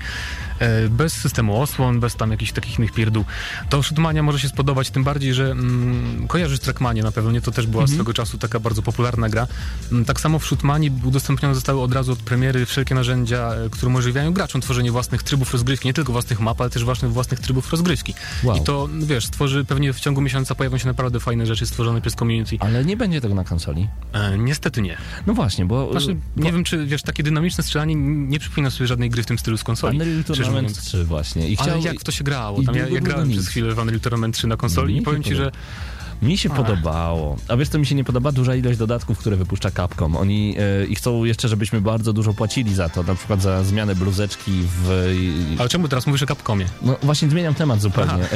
[0.60, 3.26] e, bez systemu osłon, bez tam jakichś takich innych pierdół,
[3.70, 7.42] to Shootmania może się spodobać, tym bardziej, że mm, kojarzysz Trackmania na pewno, nie?
[7.42, 7.98] To też była Mhm.
[7.98, 9.48] swego czasu taka bardzo popularna gra.
[9.92, 13.88] Mm, Tak samo w Shootmanii udostępnione zostały od razu od premiery wszelkie narzędzia, e, które
[13.90, 17.72] umożliwiają graczom tworzenie własnych trybów rozgrywki, nie tylko własnych map, ale też własnych, własnych trybów
[17.72, 18.14] rozgrywki.
[18.44, 18.58] Wow.
[18.58, 22.16] I to, wiesz, stworzy, pewnie w ciągu miesiąca pojawią się naprawdę fajne rzeczy stworzone przez
[22.16, 22.58] community.
[22.60, 23.88] Ale nie będzie tego na konsoli.
[24.14, 24.98] E, niestety nie.
[25.28, 25.92] No właśnie, bo...
[25.92, 29.26] Znaczy, bo nie wiem, czy wiesz, takie dynamiczne strzelanie nie przypomina sobie żadnej gry w
[29.26, 29.98] tym stylu z konsoli.
[30.00, 30.86] Unreal Tournament mówiąc.
[30.86, 31.50] 3 właśnie.
[31.50, 31.82] I Ale chciał...
[31.82, 32.64] jak w to się grało?
[32.64, 35.24] Tam ja, ja grałem przez chwilę w Unreal Tournament 3 na konsoli Mi i powiem
[35.24, 35.52] ci, że
[36.22, 36.58] Mi się Ach.
[36.58, 37.38] podobało.
[37.48, 38.32] A wiesz, co mi się nie podoba?
[38.32, 40.16] Duża ilość dodatków, które wypuszcza Capcom.
[40.16, 43.04] Oni e, i chcą jeszcze, żebyśmy bardzo dużo płacili za to.
[43.04, 44.52] Na przykład za zmianę bluzeczki
[44.84, 45.14] w...
[45.60, 46.66] Ale czemu teraz mówisz o Capcomie?
[46.82, 48.14] No właśnie zmieniam temat zupełnie.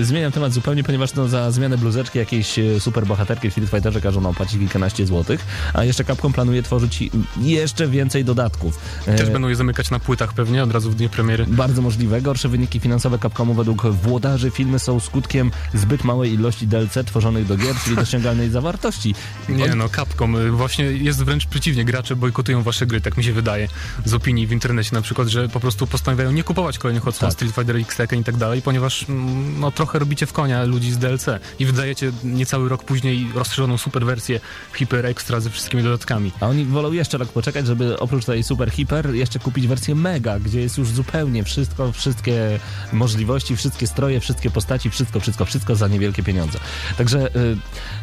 [0.00, 3.70] E, zmieniam temat zupełnie, ponieważ no, za zmianę bluzeczki jakiejś e, super bohaterki w Street
[3.70, 7.04] Fighterze każą nam płacić kilkanaście złotych, a jeszcze Capcom planuje tworzyć
[7.40, 8.78] jeszcze więcej dodatków.
[9.06, 11.46] E, Też będą je zamykać na płytach pewnie od razu w dniu premiery.
[11.48, 12.20] Bardzo możliwe.
[12.20, 17.56] Gorsze wyniki finansowe Capcomu według włodarzy filmy są skutkiem zbyt małej ilości DLC tworzonych do
[17.56, 19.14] gier, czyli dosięgalnej zawartości.
[19.48, 21.84] Nie no, Capcom y, właśnie jest wręcz przeciwnie.
[21.84, 23.68] Gracze bojkotują wasze gry, tak mi się wydaje.
[24.04, 27.36] Z opinii w internecie na przykład, że po prostu postanawiają nie kupować kolejnych odsłon Tak.
[27.36, 30.92] Street Fighter X Tekken i tak dalej, ponieważ mm, no trochę robicie w konia ludzi
[30.92, 31.26] z DLC
[31.58, 34.40] i wydajecie niecały rok później rozszerzoną super wersję
[34.72, 36.32] Hyper Extra ze wszystkimi dodatkami.
[36.40, 40.38] A oni wolą jeszcze rok poczekać, żeby oprócz tej super hiper jeszcze kupić wersję mega,
[40.38, 42.58] gdzie jest już zupełnie wszystko, wszystkie
[42.92, 46.58] możliwości, wszystkie stroje, wszystkie postaci, wszystko, wszystko, wszystko za niewielkie pieniądze.
[46.98, 47.56] Także y,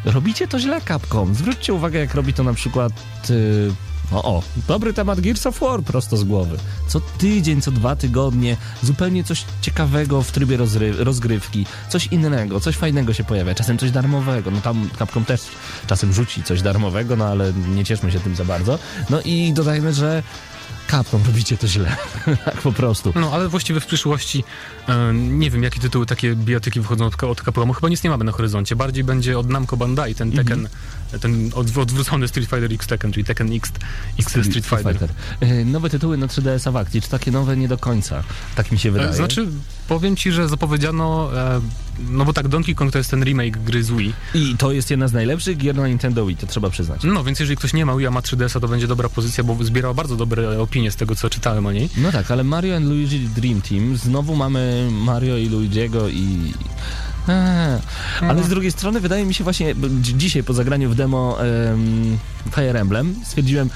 [0.04, 1.34] robicie to źle Capcom.
[1.34, 2.92] Zwróćcie uwagę, jak robi to na przykład...
[3.30, 3.72] Y,
[4.12, 6.56] o, o, dobry temat Gears of War prosto z głowy.
[6.88, 10.58] Co tydzień, co dwa tygodnie, zupełnie coś ciekawego w trybie
[10.98, 14.50] rozgrywki, coś innego, coś fajnego się pojawia, czasem coś darmowego.
[14.50, 15.40] No tam Capcom też
[15.86, 18.78] czasem rzuci coś darmowego, no ale nie cieszmy się tym za bardzo.
[19.10, 20.22] No i dodajmy, że
[20.94, 21.96] Capcom robicie to źle.
[22.44, 23.12] tak po prostu.
[23.14, 24.44] No, ale właściwie w przyszłości
[24.88, 27.72] e, nie wiem, jakie tytuły takie bijatyki wychodzą od, od Capcomu.
[27.72, 28.76] Chyba nic nie mamy na horyzoncie.
[28.76, 30.68] Bardziej będzie od Namco Bandai, ten Tekken,
[31.20, 33.72] ten od, odwrócony Street Fighter X Tekken, czyli Tekken X,
[34.18, 35.08] X Street Fighter.
[35.40, 38.22] E, Nowe tytuły na 3DS-a w akcji, czy takie nowe nie do końca?
[38.54, 39.10] Tak mi się wydaje.
[39.10, 39.48] E, Znaczy,
[39.88, 41.60] powiem ci, że zapowiedziano, e,
[42.08, 44.12] no bo tak, Donkey Kong to jest ten remake gry z Wii.
[44.34, 47.00] I to jest jedna z najlepszych gier na Nintendo Wii, to trzeba przyznać.
[47.04, 49.64] No, więc jeżeli ktoś nie ma Wii, a ma 3DS-a, to będzie dobra pozycja, bo
[49.64, 51.88] zbierała bardzo dobre opinie z tego, co czytałem o niej.
[51.96, 56.52] No tak, ale Mario and Luigi Dream Team, znowu mamy Mario i Luigiego i...
[57.28, 57.80] Eee,
[58.20, 62.18] ale z drugiej strony wydaje mi się właśnie, dzisiaj po zagraniu w demo em,
[62.54, 63.70] Fire Emblem stwierdziłem,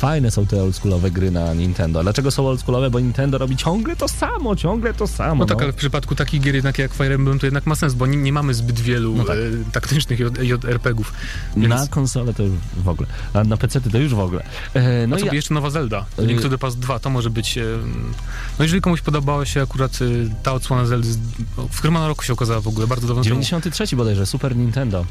[0.00, 2.02] fajne są te oldschoolowe gry na Nintendo.
[2.02, 2.90] Dlaczego są oldschoolowe?
[2.90, 5.34] Bo Nintendo robi ciągle to samo, ciągle to samo.
[5.34, 7.94] No tak, ale w przypadku takich gier jednak jak Fire Emblem to jednak ma sens,
[7.94, 9.36] bo nie, nie mamy zbyt wielu No tak.
[9.36, 11.12] e, taktycznych JRPG-ów.
[11.56, 11.68] Więc...
[11.68, 12.52] Na konsolę to już
[12.84, 14.42] w ogóle, a na PC to już w ogóle.
[14.74, 16.04] E, No no co, i jeszcze nowa Zelda.
[16.18, 17.58] Y- Link to the Past 2, to może być...
[17.58, 17.62] e,
[18.58, 20.04] No jeżeli komuś podobała się akurat e,
[20.42, 21.18] ta odsłona Zeldy, z-
[21.70, 23.34] w którym roku się okazała w ogóle, bardzo dawno temu.
[23.34, 25.04] 93 bodajże, Super Nintendo.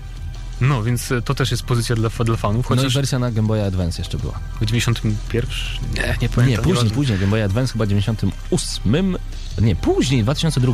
[0.62, 3.32] No, więc e, to też jest pozycja dla, dla fanów, No i chociaż wersja na
[3.32, 4.39] Game Boy Advance jeszcze była.
[4.62, 5.52] w 91?
[5.95, 6.36] Nie, nie Nie, pamiętam.
[6.36, 6.89] później, nieważne.
[6.89, 9.17] później, Game Boy Advance chyba 98.
[9.62, 10.74] Nie, później, w 2002.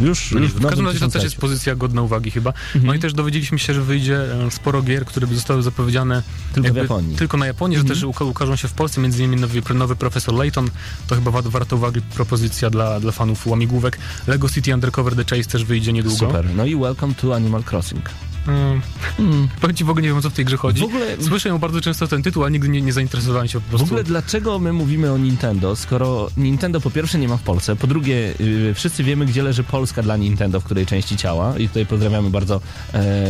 [0.00, 1.26] Już, No, już w każdym razie to też 2003.
[1.26, 2.50] jest pozycja godna uwagi chyba.
[2.50, 2.86] Mhm.
[2.86, 6.22] No i też dowiedzieliśmy się, że wyjdzie e, sporo gier, które by zostały zapowiedziane
[6.54, 7.16] Tylko w Japonii.
[7.16, 7.94] Tylko na Japonii, Mhm.
[7.94, 10.70] że też uka- ukażą się w Polsce, między innymi nowy, nowy Profesor Layton.
[11.06, 13.98] To chyba wa- warto uwagi propozycja dla, dla fanów łamigłówek.
[14.26, 16.18] Lego City Undercover The Chase też wyjdzie niedługo.
[16.18, 16.46] Super.
[16.54, 18.10] No i Welcome to Animal Crossing.
[18.48, 18.80] Mm.
[19.18, 19.48] Mm.
[19.60, 20.80] Powiem ci, w ogóle nie wiem, o co w tej grze chodzi.
[20.80, 23.66] W ogóle- Słyszę ją bardzo często ten tytuł, a nigdy nie, nie zainteresowałem się po
[23.66, 23.86] W prostu.
[23.86, 27.86] ogóle dlaczego my mówimy o Nintendo, skoro Nintendo po pierwsze nie ma w Polsce, po
[27.86, 31.86] drugie yy, wszyscy wiemy, gdzie leży Polska dla Nintendo, w której części ciała i tutaj
[31.86, 32.60] pozdrawiamy bardzo
[32.94, 33.26] e,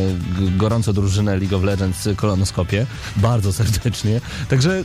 [0.56, 4.84] gorąco drużynę League of Legends Kolonoskopie, bardzo serdecznie, także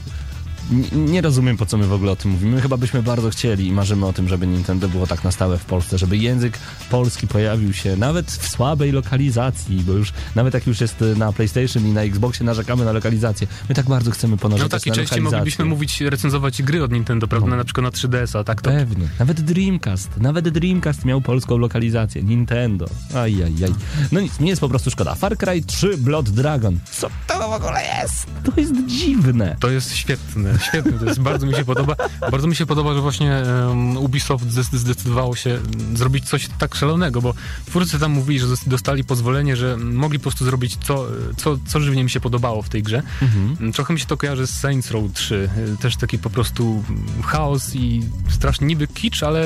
[0.91, 3.67] nie rozumiem po co my w ogóle o tym mówimy, My chyba byśmy bardzo chcieli
[3.67, 6.57] i marzymy o tym, żeby Nintendo było tak na stałe w Polsce, żeby język
[6.89, 11.87] polski pojawił się nawet w słabej lokalizacji, bo już nawet jak już jest na PlayStation
[11.87, 15.09] i na Xboxie narzekamy na lokalizację, my tak bardzo chcemy No ponarzekać takiej na części
[15.15, 15.37] lokalizację.
[15.37, 17.47] moglibyśmy mówić, recenzować gry od Nintendo, prawda?
[17.49, 17.55] No.
[17.55, 18.61] Na przykład na 3DS-a, tak?
[18.61, 19.07] To Pewnie.
[19.19, 20.09] Nawet Dreamcast.
[20.17, 22.23] Nawet Dreamcast miał polską lokalizację.
[22.23, 22.85] Nintendo.
[23.15, 23.73] Ajajaj.
[24.11, 25.15] No nic, mi jest po prostu szkoda.
[25.15, 26.79] Far Cry 3 Blood Dragon.
[26.91, 28.27] Co to w ogóle jest?
[28.43, 29.55] To jest dziwne.
[29.59, 31.95] To jest świetne, świetne, to jest, bardzo mi się podoba.
[32.31, 36.75] Bardzo mi się podoba, że właśnie um, Ubisoft zde- zdecydowało się mm, zrobić coś tak
[36.75, 37.33] szalonego, bo
[37.65, 41.05] twórcy tam mówili, że dostali pozwolenie, że mogli po prostu zrobić co,
[41.37, 43.03] co, co żywnie mi się podobało w tej grze.
[43.21, 43.73] Mhm.
[43.73, 45.49] Trochę mi się to kojarzy z Saints Row 3,
[45.81, 46.83] też taki po prostu
[47.25, 49.45] chaos i strasznie niby kicz, ale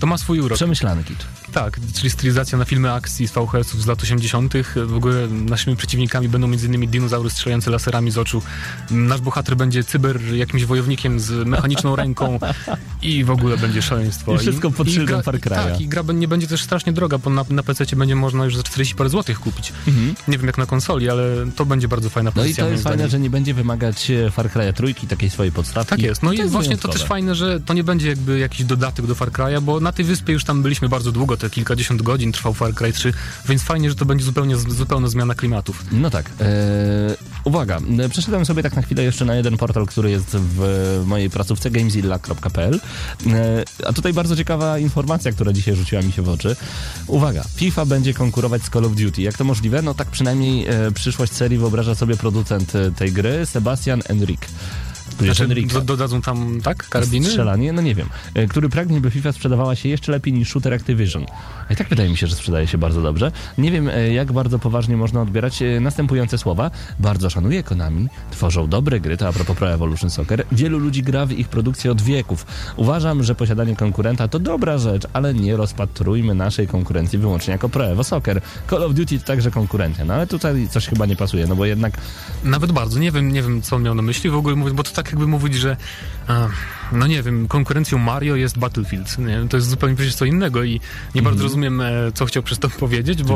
[0.00, 0.56] to ma swój urok.
[0.56, 1.18] Przemyślany kicz.
[1.52, 4.54] Tak, czyli stylizacja na filmy akcji z VHS-ów z lat 80.
[4.86, 6.90] W ogóle naszymi przeciwnikami będą m.in.
[6.90, 8.42] dinozaury strzelające laserami z oczu.
[8.90, 12.38] Nasz bohater będzie cyber jakimś wojownikiem z mechaniczną ręką
[13.02, 14.34] i w ogóle będzie szaleństwo.
[14.34, 15.48] I wszystko pod szyldem Far Cry'a.
[15.54, 18.56] Tak, i gra nie będzie też strasznie droga, bo na, na PC będzie można już
[18.56, 19.72] za 40 parę złotych kupić.
[20.28, 21.24] Nie wiem jak na konsoli, ale
[21.56, 22.64] to będzie bardzo fajna No i pozycja.
[22.64, 25.90] to jest fajne, że nie będzie wymagać e, Far Cry'a trójki, takiej swojej podstawki.
[25.90, 26.22] Tak jest.
[26.22, 26.98] No i jest właśnie to wyjątkowe.
[26.98, 30.04] też fajne, że to nie będzie jakby jakiś dodatek do Far Cry'a, bo na tej
[30.04, 33.12] wyspie już tam byliśmy bardzo długo, te kilkadziesiąt godzin trwał Far Cry 3,
[33.48, 35.84] więc fajnie, że to będzie zupełnie, zupełna zmiana klimatów.
[35.92, 36.30] No tak.
[36.40, 41.02] E, uwaga, e, przeszedłem sobie tak na chwilę jeszcze na jeden portal, który jest w
[41.06, 42.80] mojej placówce gamezilla.pl.
[43.26, 46.56] E, a tutaj bardzo ciekawa informacja, która dzisiaj rzuciła mi się w oczy.
[47.06, 49.22] Uwaga, FIFA będzie konkurować z Call of Duty.
[49.22, 49.82] Jak to możliwe?
[49.82, 54.46] No tak przynajmniej e, przyszłość serii wyobraża sobie producent e, tej gry, Sebastian Enrique.
[55.20, 57.26] Znaczy, do, dodadzą tam, tak, karabiny?
[57.26, 57.72] Strzelanie?
[57.72, 58.08] No nie wiem.
[58.34, 61.26] E, Który pragnie, by FIFA sprzedawała się jeszcze lepiej niż shooter Activision.
[61.70, 63.32] I tak wydaje mi się, że sprzedaje się bardzo dobrze.
[63.58, 66.70] Nie wiem, e, jak bardzo poważnie można odbierać e, następujące słowa.
[67.00, 70.46] Bardzo szanuję Konami, tworzą dobre gry, to a propos Pro Evolution Soccer.
[70.52, 72.46] Wielu ludzi gra w ich produkcję od wieków.
[72.76, 77.86] Uważam, że posiadanie konkurenta to dobra rzecz, ale nie rozpatrujmy naszej konkurencji wyłącznie jako Pro
[77.86, 78.40] Evo Soccer.
[78.70, 81.64] Call of Duty to także konkurencja, no ale tutaj coś chyba nie pasuje, no bo
[81.64, 81.98] jednak
[82.44, 82.98] Nawet bardzo.
[82.98, 85.05] Nie wiem, nie wiem, co on miał na myśli w ogóle, mówiąc, bo to tak
[85.10, 85.76] jakby mówić, że
[86.92, 89.18] no nie wiem, konkurencją Mario jest Battlefield.
[89.18, 89.46] Nie?
[89.50, 90.80] To jest zupełnie przecież co innego i
[91.14, 93.34] nie bardzo rozumiem, e, co chciał przez to powiedzieć, bo...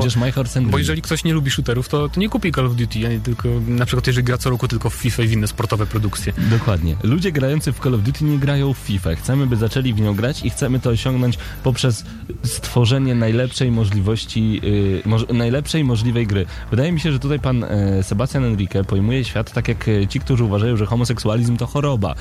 [0.70, 3.20] Bo jeżeli ktoś nie lubi shooterów, to, to nie kupi Call of Duty, a nie
[3.20, 6.32] tylko, na przykład jeżeli gra co roku tylko w FIFA i w inne sportowe produkcje.
[6.50, 6.96] Dokładnie.
[7.02, 9.14] Ludzie grający w Call of Duty nie grają w FIFA.
[9.14, 12.04] Chcemy, by zaczęli w nią grać i chcemy to osiągnąć poprzez
[12.44, 16.46] stworzenie najlepszej możliwości, yy, moż, najlepszej możliwej gry.
[16.70, 20.20] Wydaje mi się, że tutaj pan e, Sebastian Enrique pojmuje świat tak jak e, ci,
[20.20, 22.14] którzy uważają, że homoseksualizm to choroba.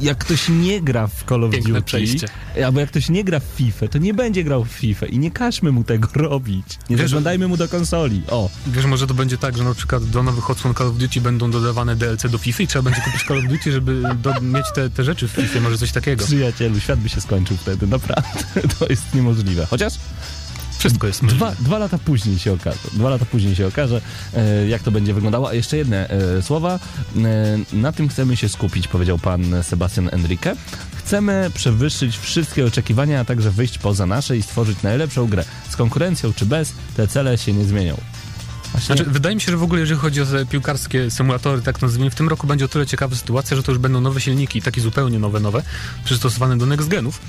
[0.00, 2.28] Jak ktoś nie gra w Call of Piękne Duty, przejście.
[2.66, 5.30] albo jak ktoś nie gra w FIFA, to nie będzie grał w FIFA i nie
[5.30, 6.66] każmy mu tego robić.
[6.90, 8.22] Nie Wiesz, zaglądajmy mu do konsoli.
[8.28, 11.20] O, Wiesz, może to będzie tak, że na przykład do nowych odsłon Call of Duty
[11.20, 14.66] będą dodawane DLC do FIFA i trzeba będzie kupić Call of Duty, żeby do, mieć
[14.74, 16.24] te, te rzeczy w FIFA, może coś takiego.
[16.24, 18.44] przyjacielu, świat by się skończył wtedy, naprawdę.
[18.78, 19.66] To jest niemożliwe.
[19.70, 19.92] Chociaż
[20.78, 21.46] Wszystko jest możliwe.
[21.46, 22.78] Dwa, dwa lata później się okaże.
[22.92, 24.00] Dwa lata później się okaże,
[24.34, 25.48] e, jak to będzie wyglądało.
[25.48, 26.78] A jeszcze jedne e, słowa.
[27.16, 30.56] E, na tym chcemy się skupić, powiedział pan Sebastian Enrique.
[30.96, 35.44] Chcemy przewyższyć wszystkie oczekiwania, a także wyjść poza nasze i stworzyć najlepszą grę.
[35.70, 37.96] Z konkurencją czy bez, te cele się nie zmienią.
[38.72, 42.10] Właśnie, Znaczy, wydaje mi się, że w ogóle jeżeli chodzi o piłkarskie symulatory, tak nazwijmy,
[42.10, 44.80] w tym roku będzie o tyle ciekawa sytuacja, że to już będą nowe silniki, takie
[44.80, 45.62] zupełnie nowe, nowe,
[46.04, 47.20] przystosowane do next genów,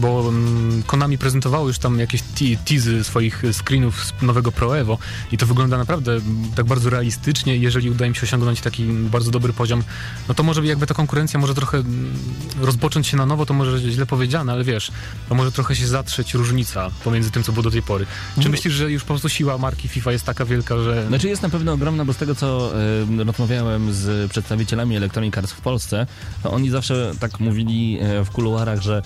[0.00, 4.98] bo mm, Konami prezentowało już tam jakieś te- teasy swoich screenów z nowego Pro Evo
[5.32, 9.30] i to wygląda naprawdę mm, tak bardzo realistycznie jeżeli uda im się osiągnąć taki bardzo
[9.30, 9.82] dobry poziom,
[10.28, 12.12] no to może jakby ta konkurencja może trochę mm,
[12.60, 14.90] rozpocząć się na nowo, to może źle powiedziane, ale wiesz,
[15.28, 18.06] to może trochę się zatrzeć różnica pomiędzy tym, co było do tej pory.
[18.38, 18.50] Czy No.
[18.50, 21.06] myślisz, że już po prostu siła marki FIFA jest taka wielka, że...
[21.08, 22.72] Znaczy jest na pewno ogromna, bo z tego co
[23.20, 26.06] y, rozmawiałem z przedstawicielami Electronic Arts w Polsce,
[26.42, 29.02] to oni zawsze tak mówili e, w kuluarach, że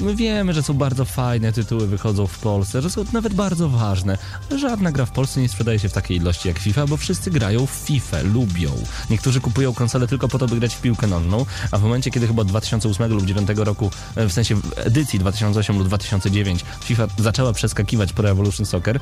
[0.00, 4.18] my wiemy, że są bardzo fajne tytuły wychodzą w Polsce, że są nawet bardzo ważne,
[4.56, 7.66] żadna gra w Polsce nie sprzedaje się w takiej ilości jak FIFA, bo wszyscy grają
[7.66, 8.70] w FIFA, lubią.
[9.10, 12.26] Niektórzy kupują konsolę tylko po to, by grać w piłkę nożną, a w momencie, kiedy
[12.26, 17.06] chyba od 2008 lub 2009 roku, e, w sensie w edycji 2008 lub 2009 FIFA
[17.18, 19.00] zaczęła przeskakiwać po Revolution Soccer,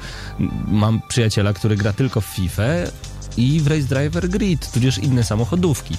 [0.66, 2.62] mam przyjaciela, który gra tylko w FIFA
[3.39, 5.97] i w Race Driver Grid, tudzież inne samochodówki.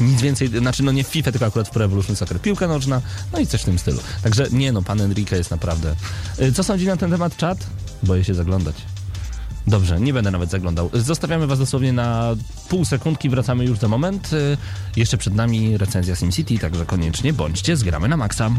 [0.00, 2.40] Nic więcej, znaczy no nie w FIFA, tylko akurat w Pro Evolution Soccer.
[2.40, 3.00] Piłka nożna,
[3.32, 4.00] no i coś w tym stylu.
[4.22, 5.94] Także nie no, pan Enrique jest naprawdę...
[6.40, 7.58] Y, Co sądzi na ten temat czat?
[8.02, 8.76] Boję się zaglądać.
[9.66, 10.90] Dobrze, nie będę nawet zaglądał.
[10.92, 12.36] Zostawiamy was dosłownie na
[12.68, 14.32] pół sekundki, wracamy już za moment.
[14.32, 14.56] Y,
[14.96, 18.50] Jeszcze przed nami recenzja SimCity, także koniecznie bądźcie, zgramy na maksa.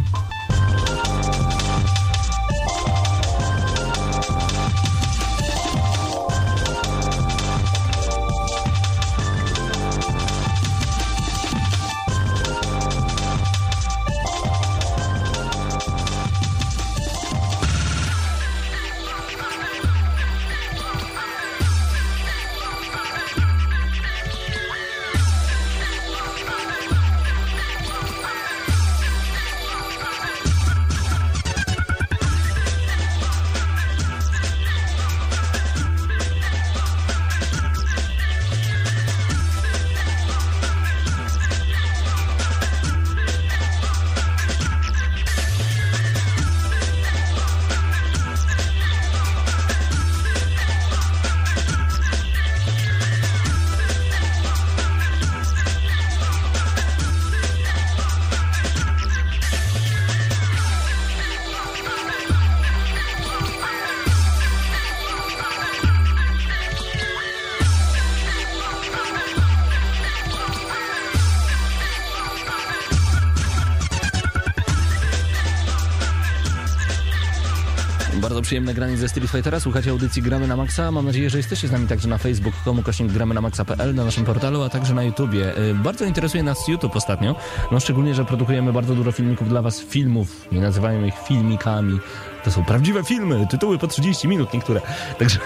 [79.04, 79.60] Ze Street Fightera.
[79.60, 80.92] Słuchacie audycji Gramy na Maxa.
[80.92, 84.62] Mam nadzieję, że jesteście z nami także na facebook.com gramy na maxa.pl, na naszym portalu,
[84.64, 85.58] a także na YouTubie.
[85.58, 87.36] Y, Bardzo interesuje nas YouTube ostatnio,
[87.72, 92.00] no szczególnie, że produkujemy bardzo dużo filmików dla was, filmów, nie nazywajmy ich filmikami.
[92.44, 94.82] To są prawdziwe filmy, tytuły po 30 minut niektóre.
[95.20, 95.40] Także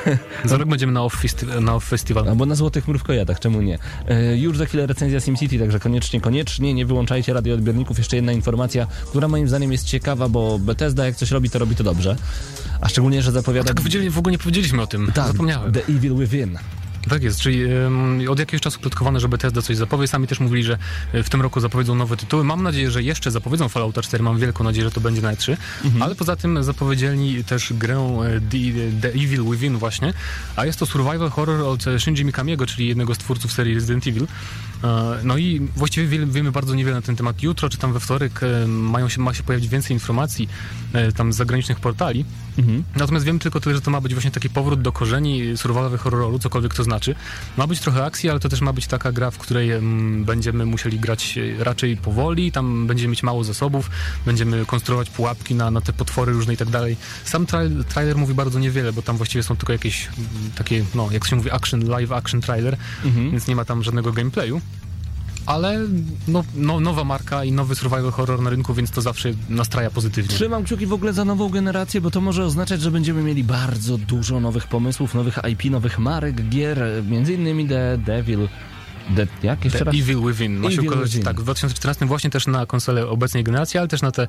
[0.45, 2.29] Za rok będziemy na Off, festi- na off Festival.
[2.29, 3.79] Albo na Złotych Mrówkojadach, czemu nie?
[4.07, 7.97] E, już za chwilę recenzja SimCity, także koniecznie, koniecznie nie wyłączajcie radioodbiorników.
[7.97, 11.75] Jeszcze jedna informacja, która moim zdaniem jest ciekawa, bo Bethesda jak coś robi, to robi
[11.75, 12.15] to dobrze.
[12.81, 13.73] A szczególnie, że zapowiada...
[13.73, 15.11] Tak w ogóle nie powiedzieliśmy o tym.
[15.13, 15.71] Tak, Zapomniałem.
[15.71, 16.57] The Evil Within.
[17.09, 20.07] Tak jest, czyli em, od jakiegoś czasu plotkowane, że Bethesda coś zapowie.
[20.07, 20.77] Sami też mówili, że
[21.13, 22.43] e, w tym roku zapowiedzą nowe tytuły.
[22.43, 24.23] Mam nadzieję, że jeszcze zapowiedzą Fallouta 4.
[24.23, 25.57] Mam wielką nadzieję, że to będzie na E3.
[25.99, 28.57] Ale poza tym zapowiedzieli też grę e, The,
[29.01, 30.13] The Evil Within właśnie.
[30.55, 34.07] A jest to survival horror od e, Shinji Mikamiego, czyli jednego z twórców serii Resident
[34.07, 34.27] Evil.
[34.83, 37.43] E, No i właściwie wiemy bardzo niewiele na ten temat.
[37.43, 40.49] Jutro czy tam we wtorek e, mają się, ma się pojawić więcej informacji
[40.93, 42.25] e, tam z zagranicznych portali.
[42.95, 46.39] Natomiast wiem tylko tyle, że to ma być właśnie taki powrót do korzeni survival horroru,
[46.39, 47.15] cokolwiek to znaczy.
[47.57, 49.69] Ma być trochę akcji, ale to też ma być taka gra, w której
[50.25, 53.89] będziemy musieli grać raczej powoli, tam będziemy mieć mało zasobów,
[54.25, 56.97] będziemy konstruować pułapki na, na te potwory różne i tak dalej.
[57.23, 60.07] Sam tra- trailer mówi bardzo niewiele, bo tam właściwie są tylko jakieś
[60.55, 62.77] takie, no jak się mówi, action, live action trailer,
[63.31, 64.61] więc nie ma tam żadnego gameplayu.
[65.47, 65.79] Ale
[66.27, 70.35] no, no, nowa marka i nowy survival horror na rynku, więc to zawsze nastraja pozytywnie.
[70.35, 73.97] Trzymam kciuki w ogóle za nową generację, bo to może oznaczać, że będziemy mieli bardzo
[73.97, 76.79] dużo nowych pomysłów, nowych IP, nowych marek, gier,
[77.09, 78.47] między innymi The Devil...
[79.15, 79.95] The, jak jeszcze The raz?
[79.95, 81.23] Evil Within ma się Evil ukazać Within.
[81.23, 84.27] tak w 2014 właśnie też na konsolę obecnej generacji, ale też na te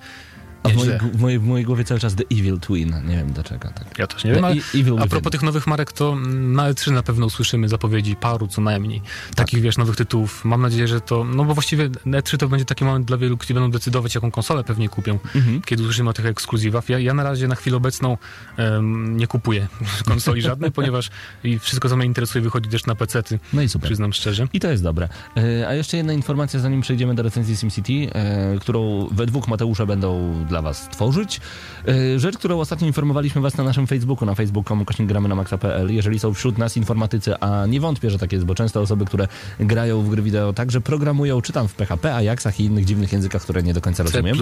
[0.62, 2.94] A w mojej, w, mojej, w mojej głowie cały czas The Evil Twin.
[3.08, 3.68] Nie wiem dlaczego.
[3.74, 3.98] Tak.
[3.98, 6.92] Ja też nie wiem, The ale E- a propos tych nowych marek, to na E3
[6.92, 9.00] na pewno usłyszymy zapowiedzi paru co najmniej.
[9.00, 9.34] Tak.
[9.34, 10.44] Takich, wiesz, nowych tytułów.
[10.44, 13.54] Mam nadzieję, że to, no bo właściwie E3 to będzie taki moment dla wielu, którzy
[13.54, 15.62] będą decydować, jaką konsolę pewnie kupią, Mhm.
[15.62, 16.88] kiedy usłyszymy o tych ekskluzywach.
[16.88, 18.16] Ja, ja na razie na chwilę obecną
[18.56, 19.68] em, nie kupuję
[20.08, 21.10] konsoli żadnej, ponieważ
[21.44, 23.88] i wszystko, co mnie interesuje, wychodzi też na PC-ty, No i super.
[23.88, 24.46] przyznam szczerze.
[24.52, 25.08] I to jest dobre.
[25.36, 29.86] E, A jeszcze jedna informacja, zanim przejdziemy do recenzji SimCity, e, którą we dwóch Mateusze
[29.86, 31.40] będą dla was tworzyć.
[31.88, 35.94] E, Rzecz, którą ostatnio informowaliśmy was na naszym Facebooku, na facebook.com gramy na maxa.pl.
[35.94, 39.28] Jeżeli są wśród nas informatycy, a nie wątpię, że tak jest, bo często osoby, które
[39.60, 43.42] grają w gry wideo także programują, czy tam w PHP, Ajaxach i innych dziwnych językach,
[43.42, 44.10] które nie do końca C++.
[44.10, 44.36] rozumiem.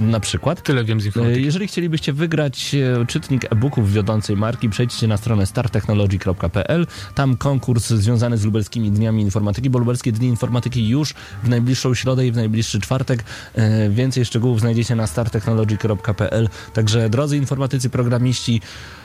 [0.00, 0.62] Na przykład.
[0.62, 1.44] Tyle wiem z E, informatyki.
[1.44, 6.86] Jeżeli chcielibyście wygrać e, czytnik e-booków wiodącej marki, przejdźcie na stronę startechnology.pl.
[7.14, 12.26] Tam konkurs związany z lubelskimi dniami informatyki, bo lubelskie dni informatyki już w najbliższą środę
[12.26, 13.24] i w najbliższy czwartek.
[13.54, 16.48] E, Więcej szczegółów znajdziecie na startechnology.pl.
[16.72, 18.60] Także drodzy informatycy, programiści,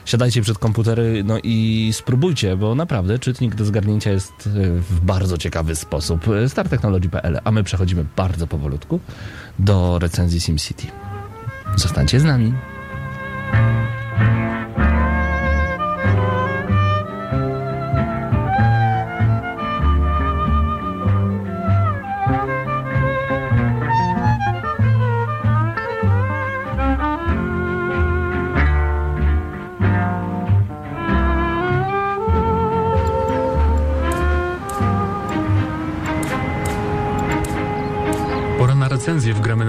[0.05, 4.49] siadajcie przed komputery no i spróbujcie, bo naprawdę czytnik do zgarnięcia jest e,
[4.79, 6.25] w bardzo ciekawy sposób.
[6.47, 8.99] Startechnology.pl, a my przechodzimy bardzo powolutku
[9.59, 10.87] do recenzji SimCity.
[11.75, 12.53] Zostańcie z nami.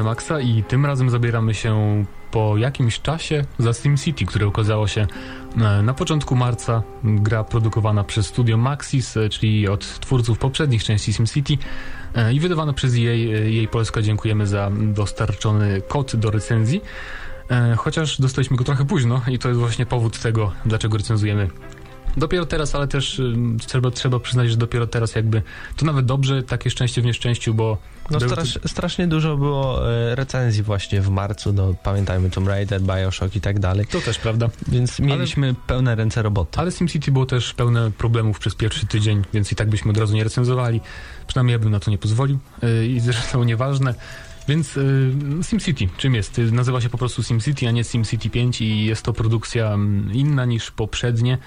[0.01, 5.07] Na Maxa i tym razem zabieramy się po jakimś czasie za SimCity, które okazało się
[5.57, 6.83] e, na początku marca.
[7.05, 11.59] Gra produkowana przez studio Maxis, e, czyli od twórców poprzednich części SimCity
[12.15, 14.03] e, i wydawana przez jej, jej Polska.
[14.03, 16.81] Dziękujemy za dostarczony kod do recenzji.
[17.77, 21.51] Chociaż dostaliśmy go trochę późno i to jest właśnie powód tego, dlaczego recenzujemy
[22.17, 23.23] Dopiero teraz, ale też
[23.67, 25.43] trzeba, trzeba przyznać, że dopiero teraz jakby
[25.77, 27.79] to nawet dobrze, takie szczęście w nieszczęściu, bo
[28.11, 33.37] No strasz, strasznie dużo było e, recenzji właśnie w marcu, no pamiętajmy Tomb Raider, Bioshock
[33.37, 34.49] i tak dalej, to też prawda.
[34.69, 36.59] więc mieliśmy pełne ręce roboty.
[36.59, 40.15] Ale SimCity było też pełne problemów przez pierwszy tydzień, więc i tak byśmy od razu
[40.15, 40.81] nie recenzowali.
[41.27, 43.95] Przynajmniej ja bym na to nie pozwolił y, i zresztą nieważne.
[44.49, 46.41] Więc y, SimCity, czym jest?
[46.53, 50.45] Nazywa się po prostu SimCity, a nie SimCity 5 i jest to produkcja mm, inna
[50.45, 51.39] niż poprzednie.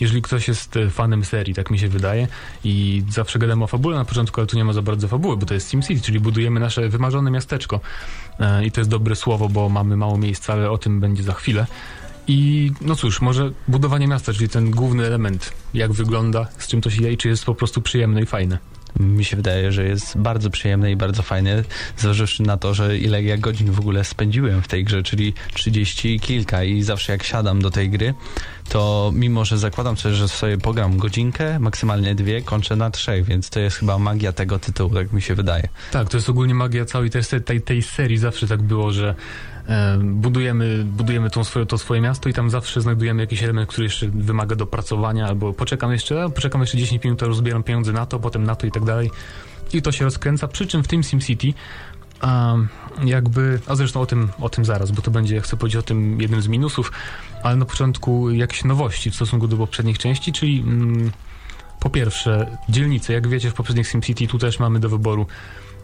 [0.00, 2.28] Jeżeli ktoś jest y, fanem serii, tak mi się wydaje,
[2.64, 5.46] i zawsze gadamy o fabule na początku, ale tu nie ma za bardzo fabuły, bo
[5.46, 7.80] to jest SimCity, czyli budujemy nasze wymarzone miasteczko.
[8.40, 11.32] E, I to jest dobre słowo, bo mamy mało miejsca, ale o tym będzie za
[11.32, 11.66] chwilę.
[12.28, 16.90] I no cóż, może budowanie miasta, czyli ten główny element, jak wygląda, z czym to
[16.90, 18.58] się je i czy jest po prostu przyjemne i fajne.
[19.00, 21.64] Mi się wydaje, że jest bardzo przyjemne i bardzo fajne,
[21.96, 26.14] zważywszy na to, że ile ja godzin w ogóle spędziłem w tej grze, czyli 30
[26.14, 28.14] i kilka i zawsze jak siadam do tej gry,
[28.68, 33.50] to mimo, że zakładam sobie, że sobie pogram godzinkę, maksymalnie dwie, kończę na trzech, więc
[33.50, 35.68] to jest chyba magia tego tytułu, tak mi się wydaje.
[35.92, 38.18] Tak, to jest ogólnie magia całej tej, tej, tej serii.
[38.18, 39.14] Zawsze tak było, że
[40.02, 44.08] budujemy, budujemy tą swoje, to swoje miasto i tam zawsze znajdujemy jakiś element, który jeszcze
[44.08, 48.44] wymaga dopracowania, albo poczekam jeszcze, poczekam jeszcze 10 minut, a rozbieram pieniądze na to, potem
[48.44, 49.10] na to i tak dalej.
[49.72, 51.54] I to się rozkręca, przy czym w tym SimCity
[52.20, 52.56] a,
[53.04, 56.20] jakby, a zresztą o tym, o tym zaraz, bo to będzie, chcę powiedzieć o tym
[56.20, 56.92] jednym z minusów,
[57.42, 61.10] ale na początku jakieś nowości w stosunku do poprzednich części, czyli mm,
[61.80, 65.26] po pierwsze dzielnice, jak wiecie w poprzednich SimCity tu też mamy do wyboru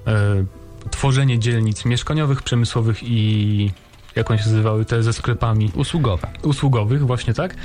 [0.07, 0.45] e,
[0.91, 3.71] tworzenie dzielnic mieszkaniowych, przemysłowych i
[4.17, 6.29] jak one się nazywały, te ze sklepami Usługowe.
[6.43, 7.57] usługowych, właśnie tak.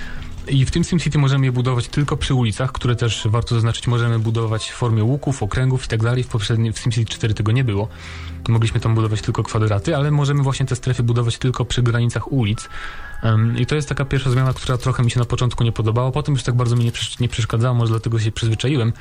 [0.47, 4.19] I w tym SimCity możemy je budować tylko przy ulicach, które też warto zaznaczyć, możemy
[4.19, 6.23] budować w formie łuków, okręgów i tak dalej.
[6.23, 7.87] W poprzednim w SimCity 4 tego nie było.
[8.49, 12.69] Mogliśmy tam budować tylko kwadraty, ale możemy właśnie te strefy budować tylko przy granicach ulic.
[13.23, 16.11] Em, I to jest taka pierwsza zmiana, która trochę mi się na początku nie podobała.
[16.11, 18.93] Potem już tak bardzo mi nie, przesz- nie przeszkadzała, może dlatego się przyzwyczaiłem.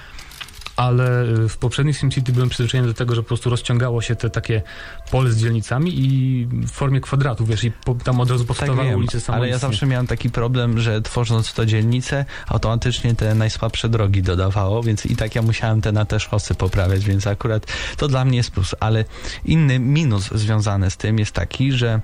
[0.77, 4.31] Ale y, w poprzednich SimCity byłem przyzwyczajony do tego, że po prostu rozciągało się te
[4.31, 4.63] takie
[5.11, 8.87] pole z dzielnicami i w formie kwadratu, wiesz, i po, tam od razu powstawały Tak
[8.87, 9.53] wiem, ulice ale samoistnie.
[9.53, 15.07] ja zawsze miałem taki problem, że tworząc to dzielnicę, automatycznie te najsłabsze drogi dodawało, więc
[15.07, 17.67] i tak ja musiałem te na te szosy poprawiać, więc akurat
[17.97, 19.05] to dla mnie jest plus, ale
[19.45, 22.01] inny minus związany z tym jest taki, że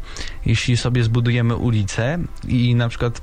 [0.47, 2.19] jeśli sobie zbudujemy ulicę
[2.49, 3.23] i na przykład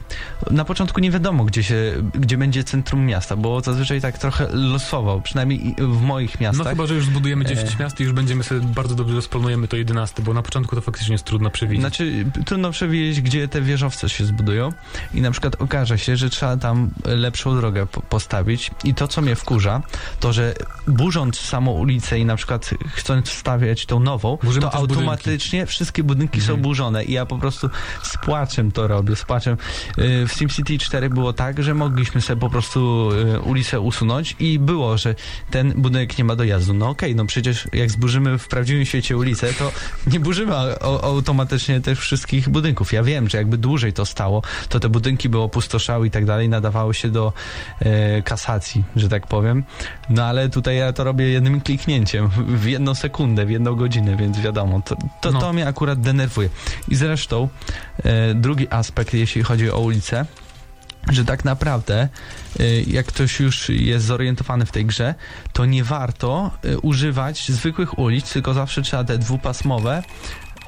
[0.52, 5.22] na początku nie wiadomo, gdzie się, gdzie będzie centrum miasta, bo zazwyczaj tak trochę losowo,
[5.22, 6.64] przynajmniej i- w moich miastach.
[6.66, 7.84] No chyba, że już zbudujemy 10 E.
[7.84, 11.12] miast i już będziemy sobie bardzo dobrze rozplanujemy to 11, bo na początku to faktycznie
[11.14, 11.82] jest trudno przewidzieć.
[11.82, 14.72] Znaczy, trudno przewidzieć, gdzie te wieżowce się zbudują
[15.14, 19.22] i na przykład okaże się, że trzeba tam lepszą drogę po- postawić i to, co
[19.22, 19.82] mnie wkurza,
[20.20, 20.54] to, że
[20.88, 25.02] burząc samą ulicę i na przykład chcąc wstawiać tą nową, Burzymy to też budynki.
[25.04, 26.58] automatycznie wszystkie budynki Mhm.
[26.58, 27.70] są burzone i ja po prostu
[28.04, 29.58] z płaczem to robię, z płaczem.
[29.98, 34.60] Y, W SimCity 4 było tak, że mogliśmy sobie po prostu y, ulicę usunąć i
[34.60, 35.16] było, że
[35.52, 36.74] ten budynek nie ma dojazdu.
[36.74, 39.72] No okej, no przecież jak zburzymy w prawdziwym świecie ulicę, to
[40.08, 40.56] nie burzymy
[41.04, 42.94] automatycznie tych wszystkich budynków.
[42.94, 46.50] Ja wiem, że jakby dłużej to stało, to te budynki by opustoszały i tak dalej,
[46.50, 47.34] nadawały się do
[47.80, 49.64] e, kasacji, że tak powiem.
[50.10, 54.40] No ale tutaj ja to robię jednym kliknięciem, w jedną sekundę, w jedną godzinę, więc
[54.40, 55.40] wiadomo, to, to, No.
[55.40, 56.50] to mnie akurat denerwuje.
[56.88, 57.50] I zresztą
[58.04, 60.26] e, drugi aspekt, jeśli chodzi o ulicę,
[61.12, 62.10] że tak naprawdę,
[62.60, 65.16] y, jak ktoś już jest zorientowany w tej grze,
[65.54, 70.04] to nie warto y, używać zwykłych ulic, tylko zawsze trzeba te dwupasmowe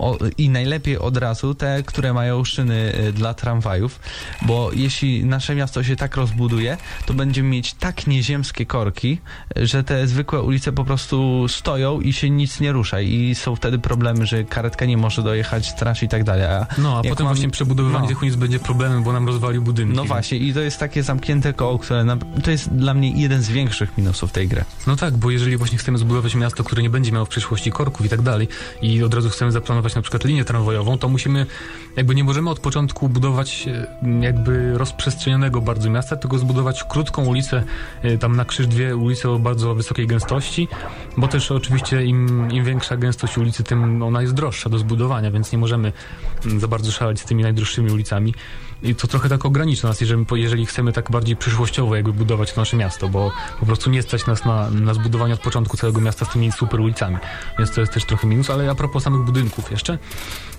[0.02, 4.00] o, i najlepiej od razu te, które mają szyny y, dla tramwajów,
[4.42, 9.18] bo jeśli nasze miasto się tak rozbuduje, to będziemy mieć tak nieziemskie korki,
[9.56, 13.80] że te zwykłe ulice po prostu stoją i się nic nie rusza i są wtedy
[13.80, 16.46] problemy, że karetka nie może dojechać, straż i tak dalej.
[16.46, 18.08] A No, a potem mamy- właśnie przebudowywanie no.
[18.08, 19.96] tych ulic będzie problemem, bo nam rozwalił budynki.
[19.96, 23.42] No właśnie, i to jest takie zamknięte koło, które na, to jest dla mnie jeden
[23.42, 24.66] z większych minusów tej gry.
[24.88, 28.06] No tak, bo jeżeli właśnie chcemy zbudować miasto, które nie będzie miało w przyszłości korków
[28.06, 28.48] i tak dalej
[28.82, 31.46] i od razu chcemy zaplanować na przykład linię tramwajową, to musimy,
[31.96, 33.88] jakby nie możemy od początku budować e,
[34.22, 37.64] jakby rozprzestrzenionego bardzo miasta, tylko zbudować krótką ulicę,
[38.02, 40.68] e, tam na krzyż dwie ulice o bardzo wysokiej gęstości,
[41.18, 45.52] bo też oczywiście im, im większa gęstość ulicy, tym ona jest droższa do zbudowania, więc
[45.52, 45.94] nie możemy
[46.46, 48.34] mm, za bardzo szaleć z tymi najdroższymi ulicami.
[48.84, 52.62] I to trochę tak ogranicza nas, jeżeli, jeżeli chcemy tak bardziej przyszłościowo jakby budować to
[52.62, 56.26] nasze miasto, bo po prostu nie stać nas na, na zbudowanie od początku całego miasta
[56.26, 57.18] z tymi super ulicami.
[57.58, 59.98] Więc to jest też trochę minus, ale a propos samych budynków jeszcze,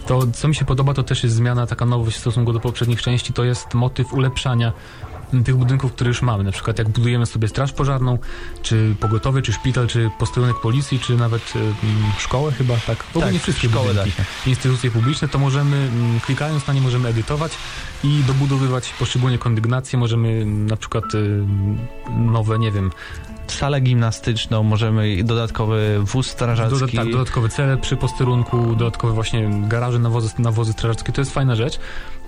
[0.07, 3.03] to co mi się podoba, to też jest zmiana, taka nowość w stosunku do poprzednich
[3.03, 4.73] części, to jest motyw ulepszania
[5.45, 6.45] tych budynków, które już mamy.
[6.45, 8.19] Na przykład jak budujemy sobie straż pożarną,
[8.63, 11.75] czy pogotowie, czy szpital, czy posterunek policji, czy nawet y, mm,
[12.19, 13.03] szkołę chyba, tak?
[13.03, 14.13] W ogóle Tak, nie wszystkie szkołę budynki,
[14.47, 17.53] instytucje publiczne, to możemy, mm, klikając na nie, możemy edytować
[18.05, 21.45] i dobudowywać poszczególnie kondygnacje, możemy mm, na przykład y,
[22.11, 22.91] nowe, nie wiem,
[23.47, 26.81] Salę gimnastyczną, możemy dodatkowy wóz strażacki.
[26.81, 31.13] Doda, tak, dodatkowe cele przy posterunku, dodatkowe właśnie garaże, nawozy, nawozy strażackie.
[31.13, 31.79] To jest fajna rzecz,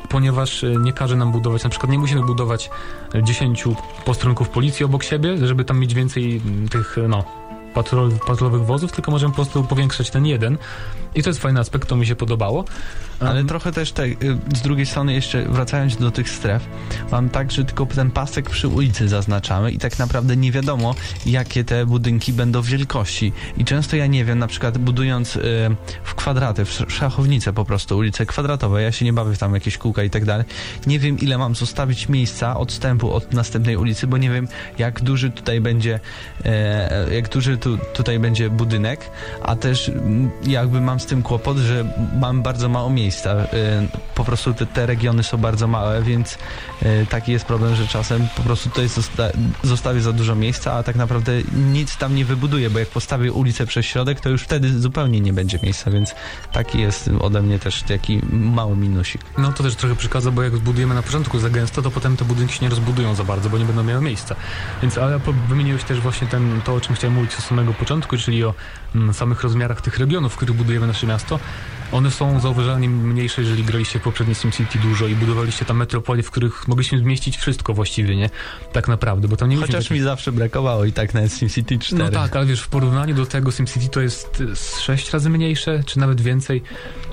[0.09, 2.71] ponieważ e, nie każe nam budować, na przykład nie musimy budować
[3.15, 3.65] e, 10
[4.05, 6.41] posterunków policji obok siebie, żeby tam mieć więcej
[6.71, 7.25] tych, e, no,
[7.75, 10.59] patrol, patrolowych wozów, tylko możemy po prostu powiększać ten jeden.
[11.15, 12.65] I to jest fajny aspekt, to mi się podobało.
[13.21, 14.17] Ale Um, trochę też te, y,
[14.55, 16.67] z drugiej strony jeszcze wracając do tych stref,
[17.13, 20.95] mam tak, że tylko ten pasek przy ulicy zaznaczamy i tak naprawdę nie wiadomo,
[21.27, 23.33] jakie te budynki będą wielkości.
[23.57, 25.41] I często ja nie wiem, na przykład budując y,
[26.05, 29.55] w kwadraty, w sz- szachownice po prostu, ulice kwadratowe, ja się nie bawię w tam
[29.55, 30.45] jakieś kółka i tak dalej,
[30.87, 34.49] nie wiem ile mam zostawić miejsca odstępu od następnej ulicy, bo nie wiem
[34.79, 36.01] jak duży tutaj będzie
[36.45, 39.11] e, jak duży tu, tutaj będzie budynek,
[39.43, 39.91] a też
[40.47, 41.85] jakby mam z tym kłopot, że
[42.21, 43.14] mam bardzo mało miejsca.
[43.27, 46.39] E, Po prostu te, te regiony są bardzo małe, więc
[46.83, 49.29] e, taki jest problem, że czasem po prostu tutaj zosta
[49.63, 51.33] zostawię za dużo miejsca, a tak naprawdę
[51.73, 55.33] nic tam nie wybuduję, bo jak postawię ulicę przez środek, to już wtedy zupełnie nie
[55.33, 56.15] będzie miejsca, więc
[56.53, 59.23] taki jest ode mnie też taki mały minusik.
[59.39, 62.25] No to też trochę przeszkadza, bo jak zbudujemy na początku za gęsto, to potem te
[62.25, 64.35] budynki się nie rozbudują za bardzo, bo nie będą miały miejsca.
[64.83, 68.45] Więc ale wymieniłeś też właśnie ten, to, o czym chciałem mówić od samego początku, czyli
[68.45, 68.55] o
[68.95, 71.39] mm, samych rozmiarach tych regionów, w których budujemy nasze miasto.
[71.95, 76.69] One są zauważalnie mniejsze, jeżeli graliście w SimCity dużo i budowaliście tam metropolie, w których
[76.69, 78.31] mogliśmy zmieścić wszystko właściwie, nie?
[78.73, 82.05] Tak naprawdę, bo tam nie Chociaż mi zawsze brakowało i tak na SimCity 4.
[82.05, 85.31] no tak, ale wiesz, w porównaniu do tego SimCity to jest y, z sześć razy
[85.31, 86.63] mniejsze, czy nawet więcej,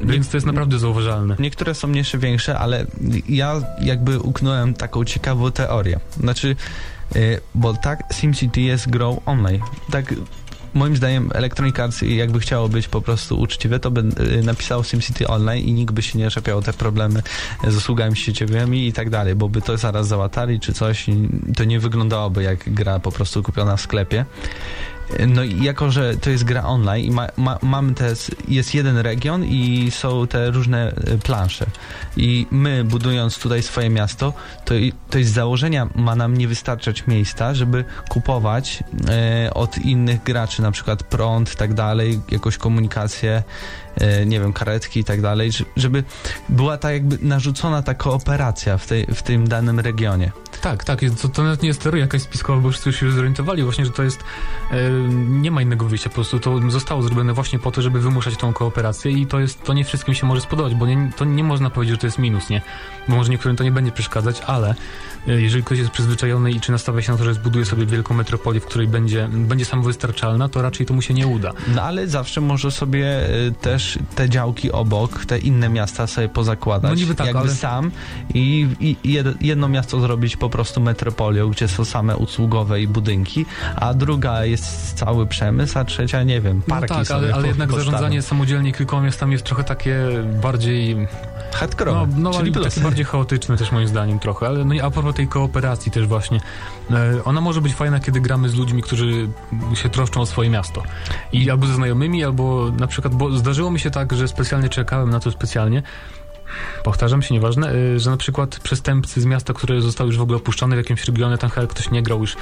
[0.03, 1.35] więc to jest naprawdę zauważalne.
[1.39, 2.85] Niektóre są mniejsze, większe, ale
[3.29, 5.99] ja jakby uknąłem taką ciekawą teorię.
[6.19, 6.55] Znaczy,
[7.15, 9.61] y, bo tak SimCity jest grą online.
[9.91, 10.13] Tak
[10.73, 14.01] moim zdaniem Electronic Arts jakby chciało być po prostu uczciwe, to by
[14.39, 17.23] y, napisało SimCity Online i nikt by się nie czepiał te problemy
[17.67, 21.05] z usługami sieciowymi i tak dalej, bo by to zaraz załatali czy coś
[21.57, 24.25] to nie wyglądałoby jak gra po prostu kupiona w sklepie.
[25.27, 28.13] No i jako, że to jest gra online i ma, ma, mamy te,
[28.47, 31.65] jest jeden region i są te różne e, plansze.
[32.17, 34.33] I my budując tutaj swoje miasto,
[34.65, 34.73] to,
[35.09, 40.71] to z założenia ma nam nie wystarczać miejsca, żeby kupować e, od innych graczy, na
[40.71, 43.43] przykład prąd i tak dalej, jakąś komunikację,
[44.25, 46.03] nie wiem, karetki i tak dalej, żeby
[46.49, 50.31] była ta jakby narzucona ta kooperacja w, tej, w tym danym regionie.
[50.61, 53.63] Tak, tak, to, to nawet nie jest teoria jakaś spiskowa, bo wszyscy już się zorientowali
[53.63, 54.23] właśnie, że to jest,
[54.71, 54.91] e,
[55.29, 58.53] nie ma innego wyjścia, po prostu to zostało zrobione właśnie po to, żeby wymuszać tą
[58.53, 61.69] kooperację i to jest, to nie wszystkim się może spodobać, bo nie, to nie można
[61.69, 62.61] powiedzieć, że to jest minus, nie?
[63.07, 64.75] Bo może niektórym to nie będzie przeszkadzać, ale e,
[65.27, 68.59] jeżeli ktoś jest przyzwyczajony i czy nastawia się na to, że zbuduje sobie wielką metropolię,
[68.59, 71.51] w której będzie, będzie samowystarczalna, to raczej to mu się nie uda.
[71.75, 76.91] No ale zawsze może sobie y, też te działki obok, te inne miasta sobie pozakładać.
[76.91, 77.91] No niby tak, jakby ale- sam
[78.33, 83.45] i, i jed, jedno miasto zrobić po prostu metropolią, gdzie są same usługowe i budynki,
[83.75, 87.47] a druga jest cały przemysł, a trzecia nie wiem, No parki tak, sobie ale, ale
[87.47, 89.99] jednak zarządzanie samodzielnie kilkoma miastami jest trochę takie
[90.41, 91.07] bardziej
[91.53, 94.91] Hardkorowe, No, no czyli takie bardziej chaotyczne też moim zdaniem trochę, ale no i a
[94.91, 96.39] propos tej kooperacji też właśnie,
[96.91, 99.29] e, ona może być fajna, kiedy gramy z ludźmi, którzy
[99.73, 100.83] się troszczą o swoje miasto.
[101.33, 105.09] I albo ze znajomymi, albo na przykład, bo zdarzyło mi się tak, że specjalnie czekałem
[105.09, 105.83] na to specjalnie,
[106.83, 110.37] powtarzam się, nieważne, e, że na przykład przestępcy z miasta, które zostały już w ogóle
[110.37, 112.35] opuszczone w jakimś regionie, tam chyba ktoś nie grał już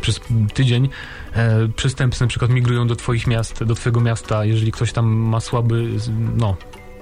[0.00, 0.20] przez
[0.54, 0.88] tydzień,
[1.34, 5.40] e, przestępcy na przykład migrują do twoich miast, do twojego miasta, jeżeli ktoś tam ma
[5.40, 5.86] słaby,
[6.36, 6.56] no,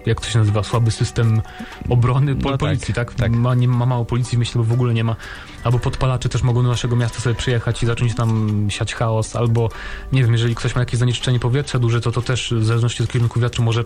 [0.07, 1.42] jak to się nazywa, słaby system
[1.88, 3.14] obrony po, No tak, policji, tak?
[3.14, 3.32] tak.
[3.32, 5.16] Ma, nie, ma mało policji, myślę, bo w ogóle nie ma.
[5.65, 9.69] Albo podpalacze też mogą do naszego miasta sobie przyjechać i zacząć tam siać chaos, albo
[10.13, 13.09] nie wiem, jeżeli ktoś ma jakieś zanieczyszczenie powietrza duże, to to też w zależności od
[13.09, 13.85] kierunku wiatru może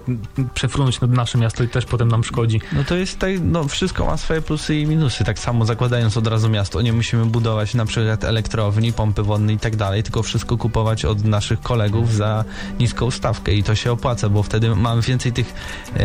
[0.55, 2.61] przefrunąć nad nasze miasto i też potem nam szkodzi.
[2.73, 5.25] No to jest tak, no wszystko ma swoje plusy i minusy.
[5.25, 9.59] Tak samo zakładając od razu miasto, nie musimy budować na przykład elektrowni, pompy wodne i
[9.59, 12.45] tak dalej, tylko wszystko kupować od naszych kolegów za
[12.81, 15.55] niską stawkę i to się opłaca, bo wtedy mamy więcej tych
[15.97, 16.01] e,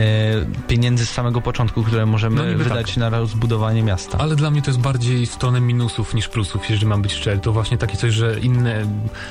[0.67, 2.97] pieniędzy z samego początku, które możemy No niby wydać tak.
[2.97, 4.17] na rozbudowanie miasta.
[4.17, 7.39] Ale dla mnie to jest bardziej w stronę minusów niż plusów, jeżeli mam być szczery.
[7.39, 8.85] To właśnie takie coś, że inne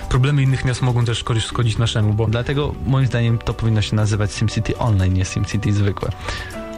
[0.09, 3.97] problemy innych miast mogą też szkodzić, szkodzić naszemu, bo Dlatego moim zdaniem to powinno się
[3.97, 6.11] nazywać SimCity Online, nie SimCity zwykłe.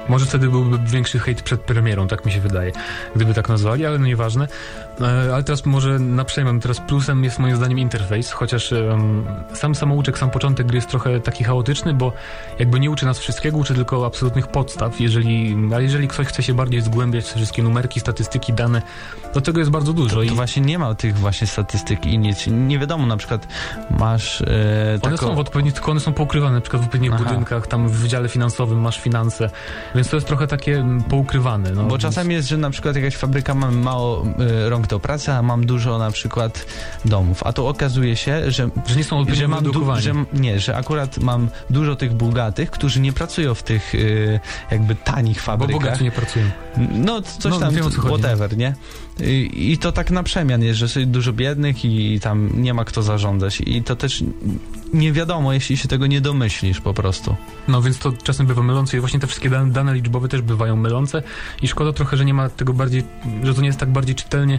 [0.09, 2.73] Może wtedy byłby większy hejt przed premierą, tak mi się wydaje,
[3.17, 4.49] gdyby tak nazwali, ale no nieważne.
[5.01, 9.25] E, ale teraz może na przejmem, teraz plusem jest moim zdaniem interfejs, chociaż em,
[9.55, 12.13] sam samouczek, sam początek gry jest trochę taki chaotyczny, bo
[12.59, 16.55] jakby nie uczy nas wszystkiego, uczy tylko absolutnych podstaw, jeżeli, a jeżeli ktoś chce się
[16.55, 18.83] bardziej zgłębiać w te wszystkie numerki, statystyki, dane,
[19.33, 22.19] to tego jest bardzo dużo To, i to właśnie nie ma tych właśnie statystyk i
[22.19, 22.47] nic.
[22.47, 23.49] Nie wiadomo, na przykład
[23.91, 25.27] masz e, one taką...
[25.27, 27.25] są w odpowiednich, tylko one są poukrywane, na przykład w odpowiednich Aha.
[27.25, 29.51] budynkach, tam w wydziale finansowym masz finanse,
[29.95, 31.71] więc to jest trochę takie mm, poukrywane.
[31.71, 34.27] No, Bo więc- czasem jest, że na przykład jakaś fabryka ma mało
[34.67, 36.67] y, rąk do pracy, a mam dużo na przykład
[37.05, 37.43] domów.
[37.43, 41.19] A tu okazuje się, że, Że nie są że mam du- że, nie, że akurat
[41.19, 44.41] mam dużo tych bogatych, którzy nie pracują w tych y,
[44.71, 45.83] jakby tanich Bo fabrykach.
[45.83, 46.45] bogaci nie pracują.
[46.91, 48.75] No coś No, tam, wiem, whatever, nie?
[49.21, 52.85] I, I to tak na przemian jest, że jest dużo biednych i, tam nie ma
[52.85, 53.63] kto zarządzać.
[53.67, 54.25] I to też
[54.93, 57.37] nie wiadomo, jeśli się tego nie domyślisz po prostu.
[57.69, 60.77] No więc to czasem bywa mylące i właśnie te wszystkie dane, dane liczbowe też bywają
[60.77, 61.23] mylące
[61.63, 63.03] i szkoda trochę, że nie ma tego bardziej,
[63.43, 64.59] że to nie jest tak bardziej czytelnie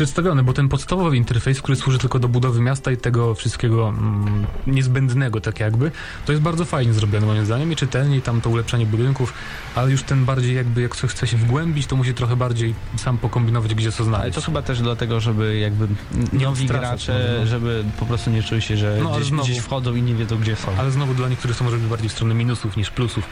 [0.00, 4.46] przedstawione, bo ten podstawowy interfejs, który służy tylko do budowy miasta i tego wszystkiego mm,
[4.66, 5.90] niezbędnego tak jakby,
[6.26, 9.32] to jest bardzo fajnie zrobione moim zdaniem i czytelnie tam to ulepszanie budynków,
[9.74, 13.18] ale już ten bardziej jakby jak ktoś chce się wgłębić, to musi trochę bardziej sam
[13.18, 14.34] pokombinować, gdzie co Ale znaleźć.
[14.34, 15.88] to chyba też dlatego, żeby jakby
[16.32, 17.46] Nie nowi gracze, może, no.
[17.46, 20.14] żeby po prostu nie czuli się, że No, ale gdzieś, znowu- gdzieś wchodzą i nie
[20.14, 20.68] wiedzą, gdzie są.
[20.78, 23.24] Ale znowu dla niektórych to może być bardziej w stronę minusów niż plusów.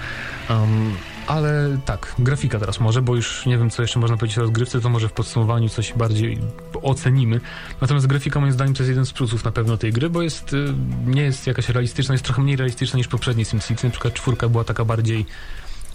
[0.51, 0.93] Um,
[1.27, 4.81] ale tak, grafika teraz może, bo już nie wiem, co jeszcze można powiedzieć o rozgrywce,
[4.81, 6.39] to może w podsumowaniu coś bardziej
[6.83, 7.41] ocenimy.
[7.81, 10.53] Natomiast grafika moim zdaniem to jest jeden z plusów na pewno tej gry, bo jest,
[10.53, 10.75] y,
[11.07, 13.85] nie jest jakaś realistyczna, jest trochę mniej realistyczna niż poprzednie SimCity.
[13.85, 15.27] Na przykład czwórka była taka bardziej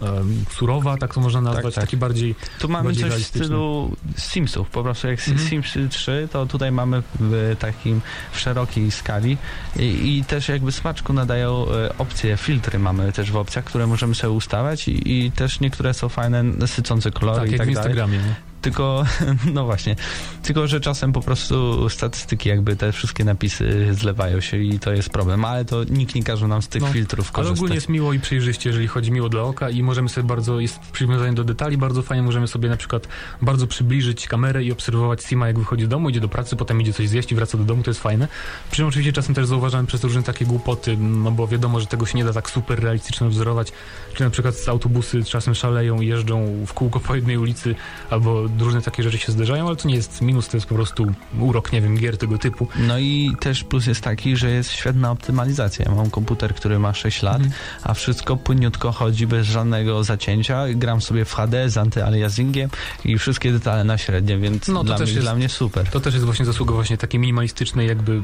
[0.01, 1.83] um, surowa, tak to można nazwać, tak.
[1.83, 5.49] taki bardziej Tu mamy bardziej coś w stylu Simsów, po prostu jak Mhm.
[5.49, 9.37] Sims 3, to tutaj mamy w takim, w szerokiej skali
[9.75, 14.15] i, i też jakby smaczku nadają e, opcje, filtry mamy też w opcjach, które możemy
[14.15, 17.73] sobie ustawiać i, i też niektóre są fajne, sycące kolory tak, i jak tak w
[17.73, 17.89] dalej.
[17.89, 18.17] Instagramie.
[18.17, 18.48] Nie?
[18.61, 19.05] Tylko,
[19.53, 19.95] no właśnie,
[20.43, 25.09] tylko, że czasem po prostu statystyki jakby te wszystkie napisy zlewają się i to jest
[25.09, 27.57] problem, ale to nikt nie każe nam z tych No, filtrów Ale korzystać.
[27.59, 30.79] ogólnie jest miło i przejrzyście, jeżeli chodzi miło dla oka i możemy sobie bardzo, jest
[30.79, 33.07] przywiązanie do detali bardzo fajnie, możemy sobie na przykład
[33.41, 36.93] bardzo przybliżyć kamerę i obserwować Sima jak wychodzi z domu, idzie do pracy, potem idzie
[36.93, 38.27] coś zjeść i wraca do domu, to jest fajne.
[38.71, 42.05] Przy czym oczywiście czasem też zauważamy przez różne takie głupoty, no bo wiadomo, że tego
[42.05, 43.71] się nie da tak super realistycznie wzorować,
[44.13, 47.75] czy na przykład autobusy czasem szaleją i jeżdżą w kółko po jednej ulicy,
[48.09, 51.11] albo różne takie rzeczy się zdarzają, ale to nie jest minus, to jest po prostu
[51.39, 52.67] urok, nie wiem, gier tego typu.
[52.87, 55.85] No i też plus jest taki, że jest świetna optymalizacja.
[55.89, 57.53] Ja mam komputer, który ma 6 lat, Mhm.
[57.83, 60.63] a wszystko płynniutko chodzi bez żadnego zacięcia.
[60.75, 62.69] Gram sobie w HD z antyaliasingiem
[63.05, 65.87] i wszystkie detale na średnie, więc No, to dla, też mnie, jest- dla mnie super.
[65.89, 68.21] To też jest właśnie zasługa właśnie takiej minimalistycznej, jakby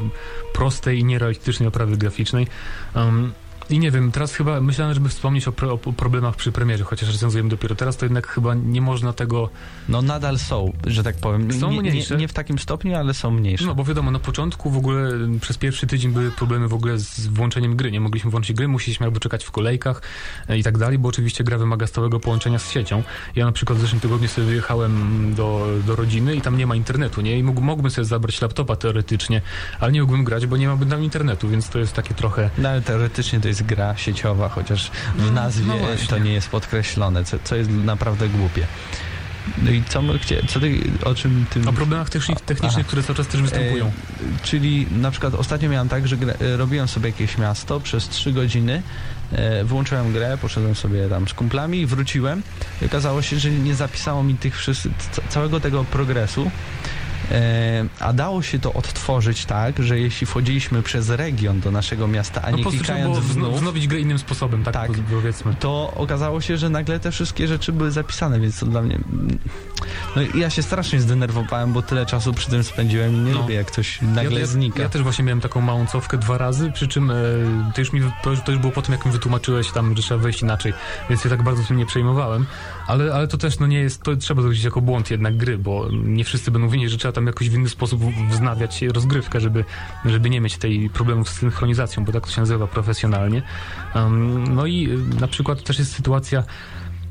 [0.53, 2.47] prostej i nierealistycznej oprawy graficznej.
[2.95, 3.33] Um,
[3.69, 7.11] I nie wiem, teraz chyba myślałem, żeby wspomnieć o, pro, o problemach przy premierze, chociaż
[7.11, 9.49] recenzujemy dopiero teraz, to jednak chyba nie można tego...
[9.89, 11.53] No nadal są, że tak powiem.
[11.53, 12.17] Są nie, nie, mniejsze.
[12.17, 13.65] nie w takim stopniu, ale są mniejsze.
[13.65, 16.99] No bo wiadomo, na początku w ogóle m, przez pierwszy tydzień były problemy w ogóle
[16.99, 17.91] z włączeniem gry.
[17.91, 20.01] Nie mogliśmy włączyć gry, musieliśmy albo czekać w kolejkach
[20.49, 23.03] e, i tak dalej, bo oczywiście gra wymaga stałego połączenia z siecią.
[23.35, 26.75] Ja na przykład w zeszłym tygodniu sobie wyjechałem do, do rodziny i tam nie ma
[26.75, 27.39] internetu, nie?
[27.39, 29.41] I mógł, mógłbym sobie zabrać laptopa teoretycznie,
[29.79, 32.49] ale nie mógłbym grać, bo nie ma tam internetu, więc to jest takie trochę...
[32.57, 35.73] No, ale teoretycznie to jest gra sieciowa, chociaż w nazwie No
[36.07, 38.67] to nie jest podkreślone, co, co jest naprawdę głupie.
[39.63, 40.01] No i co
[40.47, 41.59] co ty, o czym ty...
[41.69, 42.87] O problemach techni- technicznych, Aha.
[42.87, 43.85] które cały czas też występują.
[43.85, 43.91] E,
[44.43, 48.81] czyli na przykład ostatnio miałem tak, że e, robiłem sobie jakieś miasto przez 3 godziny,
[49.31, 52.43] e, wyłączyłem grę, poszedłem sobie tam z kumplami wróciłem
[52.81, 56.51] i okazało się, że nie zapisało mi tych wszystkich, ca- całego tego progresu
[57.99, 62.51] a dało się to odtworzyć tak, że jeśli wchodziliśmy przez region do naszego miasta, a
[62.51, 64.91] No nie było klikając wzno- znów, wznowić grę innym sposobem, tak, Tak.
[65.11, 65.55] powiedzmy.
[65.59, 68.99] to okazało się, że nagle te wszystkie rzeczy były zapisane, więc to dla mnie...
[70.15, 73.41] No i ja się strasznie zdenerwowałem, bo tyle czasu przy tym spędziłem i nie No.
[73.41, 74.83] lubię, jak coś nagle ja, ja, znika.
[74.83, 77.13] Ja też właśnie miałem taką małą cofkę dwa razy, przy czym e,
[77.75, 78.01] to, już mi,
[78.45, 80.73] to już było po tym, jak mi wytłumaczyłeś tam, że trzeba wejść inaczej,
[81.09, 82.45] więc się tak bardzo tym nie przejmowałem,
[82.87, 85.87] ale, ale to też no nie jest, to trzeba zrobić jako błąd jednak gry, bo
[85.91, 89.65] nie wszyscy będą wiedzieć, że trzeba tam jakoś w inny sposób wznawiać rozgrywkę, żeby,
[90.05, 93.41] żeby nie mieć tej problemów z synchronizacją, bo tak to się nazywa profesjonalnie.
[93.95, 96.43] Um, no i y, na przykład też jest sytuacja,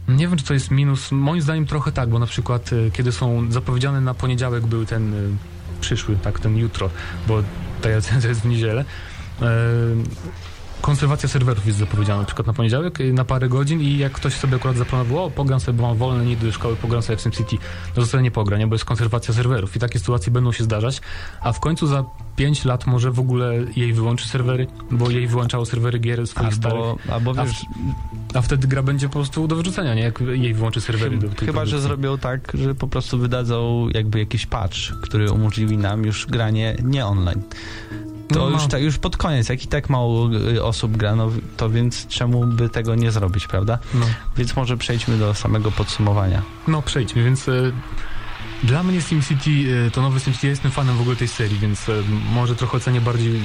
[0.08, 1.12] nie wiem, czy to jest minus.
[1.12, 5.14] Moim zdaniem trochę tak, bo na przykład y, kiedy są zapowiedziane na poniedziałek był ten
[5.14, 5.36] y,
[5.80, 6.90] przyszły, tak, ten jutro,
[7.28, 7.42] bo
[7.82, 8.84] ta recenzja jest w niedzielę.
[10.84, 14.34] Konserwacja serwerów jest zapowiedziana na przykład na poniedziałek y, na parę godzin i jak ktoś
[14.34, 17.20] sobie akurat zaplanował, o, pogram sobie, bo mam wolne, nie do szkoły, pogram sobie w
[17.20, 17.56] SimCity,
[17.94, 21.00] to zostanie nie pogra, nie, bo jest konserwacja serwerów i takie sytuacje będą się zdarzać,
[21.40, 22.04] a w końcu za
[22.36, 26.78] 5 lat może w ogóle jej wyłączy serwery, bo jej wyłączało serwery gier swoich starych.
[26.78, 27.64] Albo, albo A, wiesz,
[28.32, 30.02] w, a wtedy gra będzie po prostu do wyrzucenia, nie?
[30.02, 31.18] Jak jej wyłączy serwery.
[31.20, 31.80] chyba, że produkcji.
[31.80, 37.06] zrobią tak, że po prostu wydadzą jakby jakiś patch, który umożliwi nam już granie nie
[37.06, 37.42] online.
[38.28, 38.68] To No, już, no.
[38.68, 42.46] tak, już pod koniec, jak i tak mało y, osób gra, no to więc czemu
[42.46, 43.78] by tego nie zrobić, prawda?
[43.94, 44.06] No.
[44.36, 46.42] Więc może przejdźmy do samego podsumowania.
[46.68, 47.52] No przejdźmy, więc e,
[48.64, 49.50] dla mnie SimCity
[49.86, 52.02] e, to nowy SimCity, ja jestem fanem w ogóle tej serii, więc e,
[52.32, 53.40] może trochę ocenię bardziej,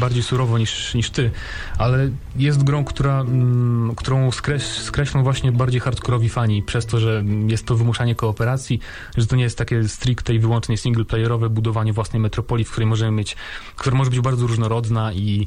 [0.00, 1.30] bardziej surowo niż, niż ty,
[1.78, 7.24] ale jest grą, która, mm, którą skreś, skreślą właśnie bardziej hardkorowi fani przez to, że
[7.46, 8.80] jest to wymuszanie kooperacji,
[9.16, 13.10] że to nie jest takie stricte i wyłącznie singleplayerowe budowanie własnej metropolii, w której możemy
[13.10, 13.36] mieć,
[13.76, 15.46] która może być bardzo różnorodna i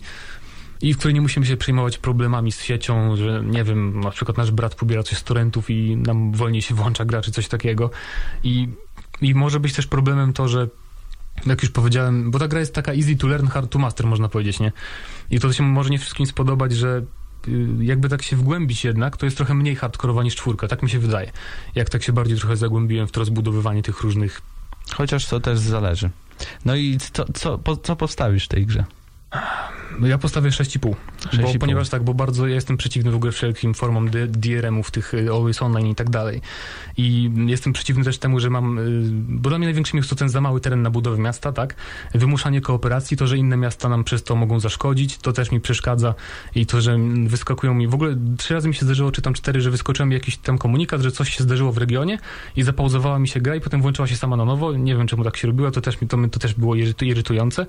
[0.81, 4.37] i w której nie musimy się przejmować problemami z siecią, że nie wiem, na przykład
[4.37, 7.89] nasz brat pobiera coś z torrentów i nam wolniej się włącza gra, czy coś takiego.
[8.43, 8.67] I,
[9.21, 10.67] I może być też problemem to, że
[11.45, 14.29] jak już powiedziałem, bo ta gra jest taka easy to learn, hard to master, można
[14.29, 14.71] powiedzieć, nie?
[15.29, 17.03] I to się może nie wszystkim spodobać, że
[17.47, 20.89] y, jakby tak się wgłębić jednak, to jest trochę mniej hardkorowa niż czwórka, tak mi
[20.89, 21.31] się wydaje.
[21.75, 24.41] Jak tak się bardziej trochę zagłębiłem w to rozbudowywanie tych różnych
[24.93, 26.09] Chociaż to też zależy.
[26.65, 28.85] No i co, co, po, co postawisz w tej grze?
[29.99, 30.79] No ja postawię 6,5.
[30.79, 30.95] Bo,
[31.29, 31.57] 6,5.
[31.57, 35.61] ponieważ tak, bo bardzo ja jestem przeciwny w ogóle wszelkim formom DRM-ów, tych y, Always
[35.61, 36.41] Online i tak dalej.
[36.97, 40.29] I jestem przeciwny też temu, że mam, y, bo dla mnie największym jest to ten
[40.29, 41.75] za mały teren na budowę miasta, tak?
[42.13, 46.13] Wymuszanie kooperacji, to, że inne miasta nam przez to mogą zaszkodzić, to też mi przeszkadza
[46.55, 49.61] i to, że wyskakują mi, w ogóle trzy razy mi się zdarzyło, czy tam cztery,
[49.61, 52.17] że wyskoczył mi jakiś tam komunikat, że coś się zdarzyło w regionie
[52.55, 54.73] i zapauzowała mi się gra i potem włączyła się sama na nowo.
[54.73, 57.65] Nie wiem, czemu tak się robiło, to też, mi- to, to też było irytu- irytujące.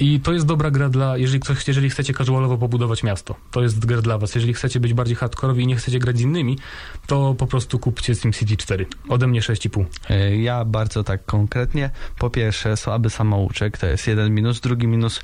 [0.00, 3.34] I to jest dobra gra dla, jeżeli, ktoś, jeżeli chcecie casualowo pobudować miasto.
[3.50, 4.34] To jest gra dla was.
[4.34, 6.58] Jeżeli chcecie być bardziej hardkorowi i nie chcecie grać z innymi,
[7.06, 8.86] to po prostu kupcie SimCity 4.
[9.08, 9.84] Ode mnie 6,5.
[10.10, 11.90] E, Ja bardzo tak konkretnie.
[12.18, 14.60] Po pierwsze, słaby samouczek, to jest jeden minus.
[14.60, 15.20] Drugi minus,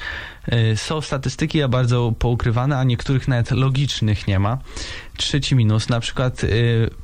[0.77, 4.59] są statystyki, a bardzo poukrywane, a niektórych nawet logicznych nie ma.
[5.17, 6.49] Trzeci minus, na przykład e,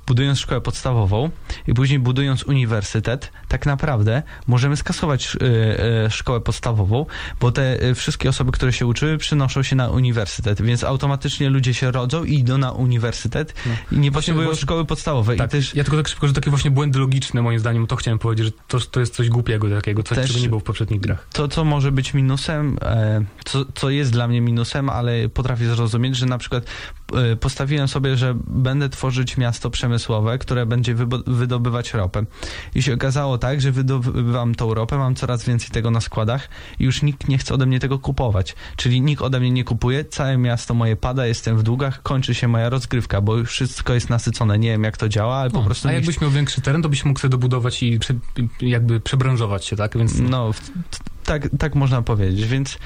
[0.07, 1.31] budując szkołę podstawową
[1.67, 7.07] i później budując uniwersytet, tak naprawdę możemy skasować e, e, szkołę podstawową,
[7.41, 11.75] bo te e, wszystkie osoby, które się uczyły, przynoszą się na uniwersytet, więc automatycznie ludzie
[11.75, 13.55] się rodzą i idą na uniwersytet
[13.93, 15.39] i nie potrzebują właśnie- szkoły podstawowej.
[15.39, 17.97] Tak, I też ja tylko tak szybko, że takie właśnie błędy logiczne, moim zdaniem, to
[17.97, 21.01] chciałem powiedzieć, że to, to jest coś głupiego takiego, coś, czego nie było w poprzednich
[21.01, 21.29] grach.
[21.33, 26.17] to, co może być minusem, e, co, co jest dla mnie minusem, ale potrafię zrozumieć,
[26.17, 26.65] że na przykład
[27.33, 30.95] e, postawiłem sobie, że będę tworzyć miasto przemysłowe, które będzie
[31.27, 32.25] wydobywać ropę.
[32.75, 36.85] I się okazało tak, że wydobywam tą ropę, mam coraz więcej tego na składach i
[36.85, 38.55] już nikt nie chce ode mnie tego kupować.
[38.77, 42.49] Czyli nikt ode mnie nie kupuje, całe miasto moje pada, jestem w długach, kończy się
[42.49, 44.59] moja rozgrywka, bo już wszystko jest nasycone.
[44.59, 45.89] Nie wiem jak to działa, ale po No, prostu...
[45.89, 48.15] a jakbyś miał większy teren, to byś mógł sobie dobudować i prze,
[48.61, 49.99] jakby przebranżować się, tak?
[49.99, 50.51] Więc No,
[51.25, 52.79] tak, tak można powiedzieć, więc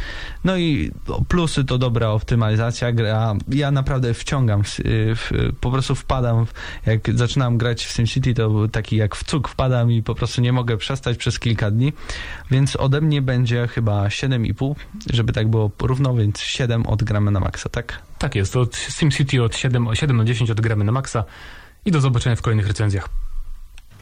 [0.44, 0.90] no i
[1.28, 4.80] plusy to dobra optymalizacja, gra, ja naprawdę wciągam, w,
[5.16, 5.30] w,
[5.60, 6.52] po prostu wpadam, w,
[6.86, 10.52] jak zaczynam grać w SimCity, to taki jak w cuk wpadam i po prostu nie
[10.52, 11.92] mogę przestać przez kilka dni,
[12.50, 14.74] więc ode mnie będzie chyba 7,5,
[15.12, 18.02] żeby tak było równo, więc 7 odgramy na maksa, tak?
[18.18, 21.24] tak jest, od SimCity od 7, 7 na 10 odgramy na maksa
[21.84, 23.08] i do zobaczenia w kolejnych recenzjach.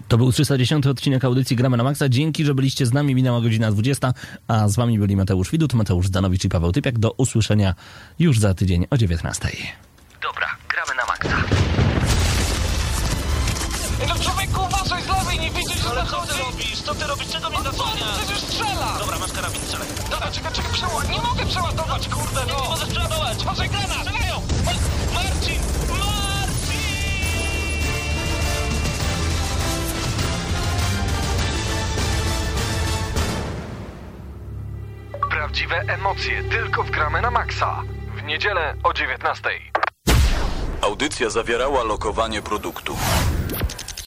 [0.09, 2.09] To był 310 odcinek audycji Gramy na Maxa.
[2.09, 3.15] Dzięki, że byliście z nami.
[3.15, 4.15] Minęła godzina 20,
[4.49, 6.99] a z wami byli Mateusz Widut, Mateusz Zdanowicz i Paweł Typiak.
[6.99, 7.75] Do usłyszenia
[8.19, 9.49] już za tydzień o 19.
[10.23, 11.37] Dobra, gramy na maksa.
[14.09, 16.81] No człowieku, uważaj z lewej, nie widzisz, że Ale co ty robisz?
[16.83, 17.29] Co ty robisz?
[17.29, 18.19] Czego mnie zasłaniasz?
[18.19, 18.97] Przecież strzela!
[18.99, 19.89] Dobra, masz karabin, strzelaj.
[20.11, 21.11] Dobra, czekaj, czekaj, przeładuj.
[21.11, 22.69] Nie mogę przeładować, kurde, Nie no!
[22.71, 23.39] możesz przeładować!
[23.43, 23.99] Uważaj, granat!
[24.01, 24.35] Strzelają!
[24.65, 24.73] Ma-
[25.15, 25.15] Marcin!
[25.15, 25.76] Marcin!
[35.31, 37.83] Prawdziwe emocje tylko w gramy na maksa.
[38.17, 39.51] W niedzielę o 19.
[40.81, 42.99] Audycja zawierała lokowanie produktów.